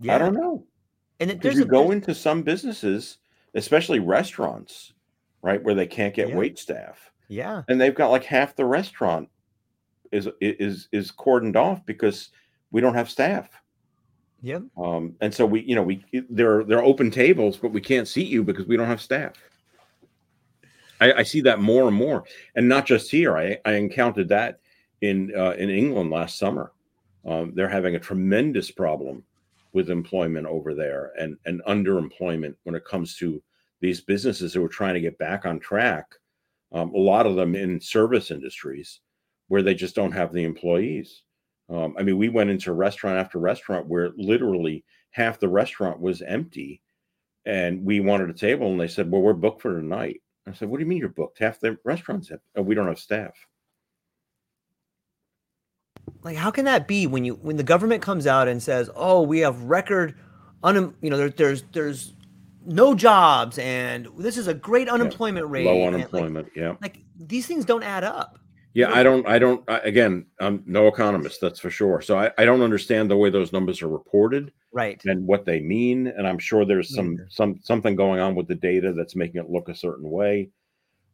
[0.00, 0.16] Yeah.
[0.16, 0.64] I don't know.
[1.20, 3.18] And it, there's you a, go into some businesses,
[3.54, 4.92] especially restaurants,
[5.42, 6.36] right, where they can't get yeah.
[6.36, 7.10] wait staff.
[7.28, 7.62] Yeah.
[7.68, 9.28] And they've got like half the restaurant
[10.12, 12.30] is is is cordoned off because
[12.70, 13.48] we don't have staff.
[14.42, 14.60] Yeah.
[14.76, 17.80] Um, and so we, you know, we there are there are open tables, but we
[17.80, 19.32] can't seat you because we don't have staff.
[21.00, 22.24] I, I see that more and more,
[22.54, 23.36] and not just here.
[23.36, 24.60] I, I encountered that
[25.02, 26.72] in uh, in England last summer.
[27.26, 29.24] Um, they're having a tremendous problem
[29.72, 33.42] with employment over there and and underemployment when it comes to
[33.80, 36.06] these businesses who are trying to get back on track.
[36.72, 39.00] Um, a lot of them in service industries
[39.48, 41.22] where they just don't have the employees.
[41.68, 46.22] Um, I mean, we went into restaurant after restaurant where literally half the restaurant was
[46.22, 46.80] empty,
[47.44, 50.68] and we wanted a table, and they said, "Well, we're booked for tonight." I said,
[50.68, 51.38] "What do you mean you're booked?
[51.38, 53.34] Half the restaurants have, oh, we don't have staff."
[56.22, 59.22] Like, how can that be when you when the government comes out and says, "Oh,
[59.22, 60.14] we have record,
[60.62, 62.14] un, you know, there, there's there's
[62.64, 65.52] no jobs, and this is a great unemployment yeah.
[65.52, 68.38] rate, low unemployment, like, yeah, like these things don't add up."
[68.76, 72.02] Yeah, I don't, I don't, I, again, I'm no economist, that's for sure.
[72.02, 74.52] So I, I don't understand the way those numbers are reported.
[74.70, 75.00] Right.
[75.06, 76.08] And what they mean.
[76.08, 79.48] And I'm sure there's some, some, something going on with the data that's making it
[79.48, 80.50] look a certain way.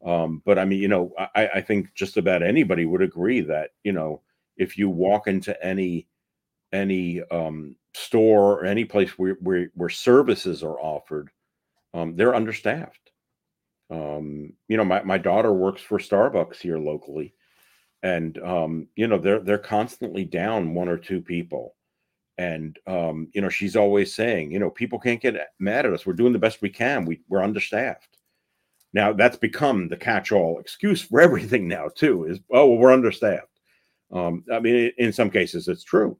[0.04, 3.70] Um, but I mean, you know, I, I think just about anybody would agree that,
[3.84, 4.22] you know,
[4.56, 6.08] if you walk into any,
[6.72, 11.30] any um, store or any place where, where, where services are offered,
[11.94, 13.12] um, they're understaffed.
[13.88, 17.34] Um, you know, my, my daughter works for Starbucks here locally
[18.02, 21.74] and um, you know they're they're constantly down one or two people
[22.38, 26.06] and um, you know she's always saying you know people can't get mad at us
[26.06, 28.18] we're doing the best we can we, we're understaffed
[28.94, 33.48] now that's become the catch-all excuse for everything now too is oh well, we're understaffed
[34.12, 36.18] Um, I mean, in some cases, it's true.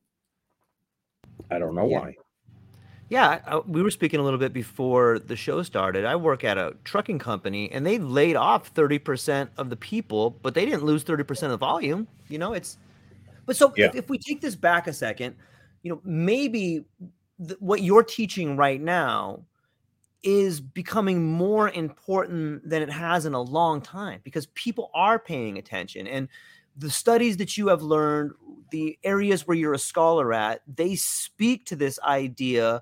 [1.51, 2.01] I don't know Yeah.
[2.01, 2.17] why.
[3.13, 6.07] Yeah, I, we were speaking a little bit before the show started.
[6.07, 10.31] I work at a trucking company, and they laid off thirty percent of the people,
[10.31, 12.09] but they didn't lose thirty percent of the volume.
[12.31, 12.79] You know, it's.
[13.45, 13.89] But so Yeah.
[13.89, 15.37] if, if we take this back a second,
[15.83, 16.87] you know, maybe
[17.47, 19.45] th- what you're teaching right now
[20.23, 25.59] is becoming more important than it has in a long time because people are paying
[25.59, 26.29] attention and
[26.79, 28.31] the studies that you have learned
[28.71, 32.81] the areas where you're a scholar at they speak to this idea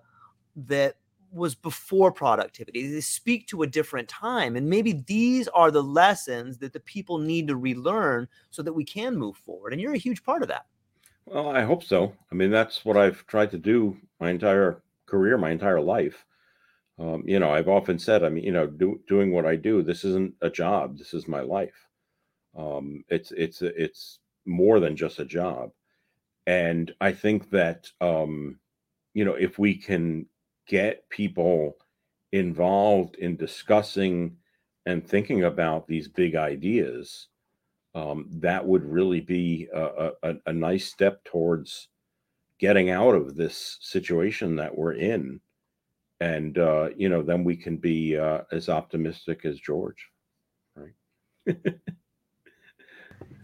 [0.68, 0.96] that
[1.32, 6.58] was before productivity they speak to a different time and maybe these are the lessons
[6.58, 9.98] that the people need to relearn so that we can move forward and you're a
[9.98, 10.66] huge part of that
[11.26, 12.14] Well, I hope so.
[12.30, 16.26] I mean, that's what I've tried to do my entire career, my entire life.
[16.98, 19.82] Um, you know, I've often said, I mean, you know, do, doing what I do,
[19.82, 20.98] this isn't a job.
[20.98, 21.88] This is my life.
[22.56, 25.72] Um, it's it's it's more than just a job,
[26.46, 28.60] and I think that um,
[29.14, 30.26] you know, if we can
[30.70, 31.76] get people
[32.30, 34.36] involved in discussing
[34.86, 37.26] and thinking about these big ideas,
[37.96, 41.88] um, that would really be a, a, a nice step towards
[42.60, 45.40] getting out of this situation that we're in.
[46.20, 50.08] And, uh, you know, then we can be uh, as optimistic as George.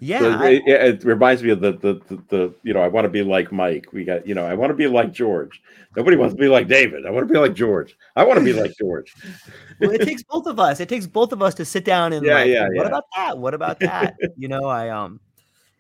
[0.01, 2.80] yeah So I- it, it- it reminds me of the, the, the, the, you know,
[2.80, 3.86] I want to be like Mike.
[3.92, 5.61] We got, you know, I want to be like George.
[5.97, 7.07] Nobody wants to be like David.
[7.07, 7.97] I want to be like George.
[8.16, 9.12] I want to be like George.
[9.80, 10.80] well, it takes both of us.
[10.80, 12.86] It takes both of us to sit down and Yeah, like, yeah, what yeah.
[12.86, 13.38] about that?
[13.38, 14.14] What about that?
[14.36, 15.20] you know, I um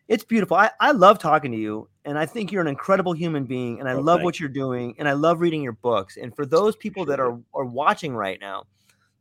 [0.08, 0.56] it's beautiful.
[0.56, 3.88] I, I love talking to you and I think you're an incredible human being and
[3.88, 6.16] I Oh, love what you're doing and I love reading your books.
[6.16, 8.64] And for those people that are are watching right now,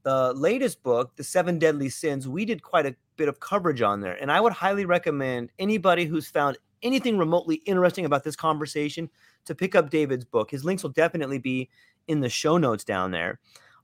[0.06, 4.02] the latest book, The Seven Deadly Sins, we did quite a bit of coverage on
[4.02, 4.14] there.
[4.22, 9.10] And I would highly recommend anybody who's found anything remotely interesting about this conversation
[9.46, 10.52] to pick up David's book.
[10.52, 11.70] His links will definitely be
[12.08, 13.40] in the show notes down there.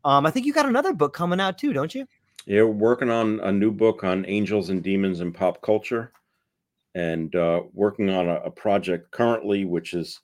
[0.06, 2.06] Um, I think you got another book coming out too, don't you?
[2.46, 6.12] Yeah, working on a new book on angels and demons in pop culture,
[6.94, 10.20] and uh, working on a, a project currently, which is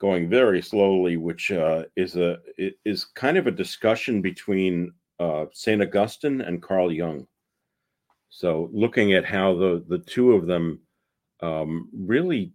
[0.00, 2.38] going very slowly, which uh, is a
[2.84, 7.26] is kind of a discussion between uh, Saint Augustine and Carl Jung.
[8.30, 10.80] So, looking at how the the two of them
[11.40, 12.52] um, really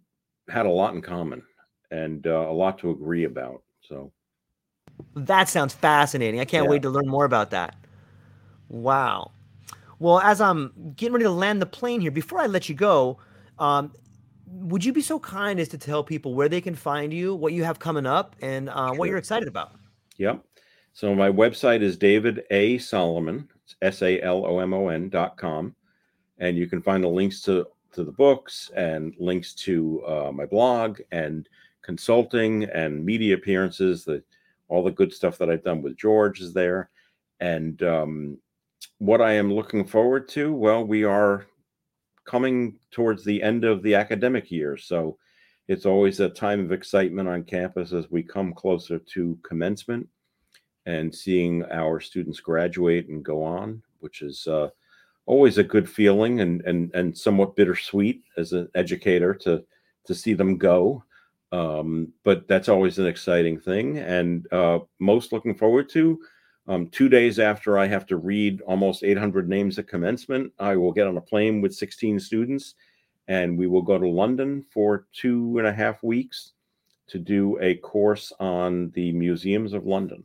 [0.48, 1.42] had a lot in common
[1.90, 3.62] and uh, a lot to agree about.
[3.80, 4.12] So,
[5.14, 6.40] That sounds fascinating.
[6.40, 6.70] I can't Yeah.
[6.70, 7.76] wait to learn more about that.
[8.68, 9.32] Wow.
[9.98, 13.18] Well, as I'm getting ready to land the plane here, before I let you go,
[13.58, 13.92] um,
[14.46, 17.52] would you be so kind as to tell people where they can find you, what
[17.52, 19.72] you have coming up, and uh, what you're excited about?
[20.16, 20.44] Yep.
[20.92, 22.78] So my website is David A.
[22.78, 23.48] Salomon,
[23.80, 25.74] S A L O M O N dot com.
[26.38, 30.46] And you can find the links to, to the books and links to uh, my
[30.46, 31.48] blog and
[31.82, 34.04] consulting and media appearances.
[34.04, 34.22] The,
[34.68, 36.90] all the good stuff that I've done with George is there.
[37.40, 38.38] And um,
[38.98, 41.46] what I am looking forward to, well, we are
[42.24, 44.76] coming towards the end of the academic year.
[44.76, 45.18] So
[45.68, 50.08] it's always a time of excitement on campus as we come closer to commencement
[50.86, 54.68] and seeing our students graduate and go on, which is uh,
[55.26, 59.64] always a good feeling and and and somewhat bittersweet as an educator to
[60.04, 61.04] to see them go.
[61.52, 66.20] Um, but that's always an exciting thing, and uh, most looking forward to.
[66.68, 70.92] Um, two days after I have to read almost 800 names at commencement, I will
[70.92, 72.74] get on a plane with 16 students,
[73.26, 76.52] and we will go to London for two and a half weeks
[77.08, 80.22] to do a course on the museums of London.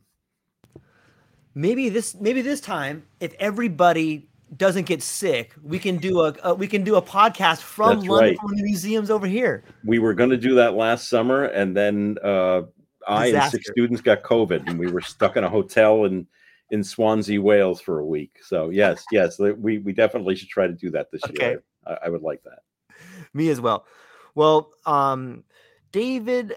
[1.56, 4.28] Maybe this, maybe this time, if everybody
[4.58, 8.08] doesn't get sick, we can do a, a we can do a podcast from That's
[8.08, 8.38] London right.
[8.38, 9.64] from the museums over here.
[9.82, 12.62] we were going to do that last summer and then uh,
[13.08, 16.26] i and six students got covid and we were stuck in a hotel in
[16.70, 20.72] in swansea wales for a week so yes yes we, we definitely should try to
[20.74, 21.50] do that this Okay.
[21.50, 22.60] year I, I would like that
[23.32, 23.86] Me as well.
[24.34, 25.44] Well, um,
[25.92, 26.56] David,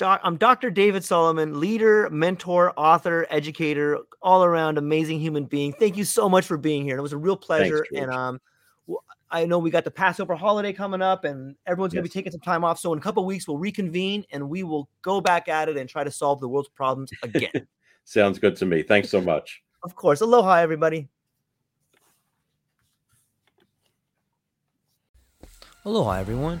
[0.00, 0.70] doc, I'm Dr.
[0.70, 5.74] David Salomon, leader, mentor, author, educator, all around amazing human being.
[5.74, 6.96] Thank you so much for being here.
[6.96, 7.84] It was a real pleasure.
[7.94, 8.10] and George.
[8.16, 8.40] um,
[8.86, 12.14] w- I know we got the Passover holiday coming up, and everyone's going to Yes.
[12.14, 12.80] be taking some time off.
[12.80, 15.86] So in a couple weeks, we'll reconvene and we will go back at it and
[15.88, 17.50] try to solve the world's problems again.
[18.04, 20.20] sounds good to me thanks so much of course.
[20.22, 21.08] Aloha, everybody.
[25.84, 26.60] Aloha, everyone.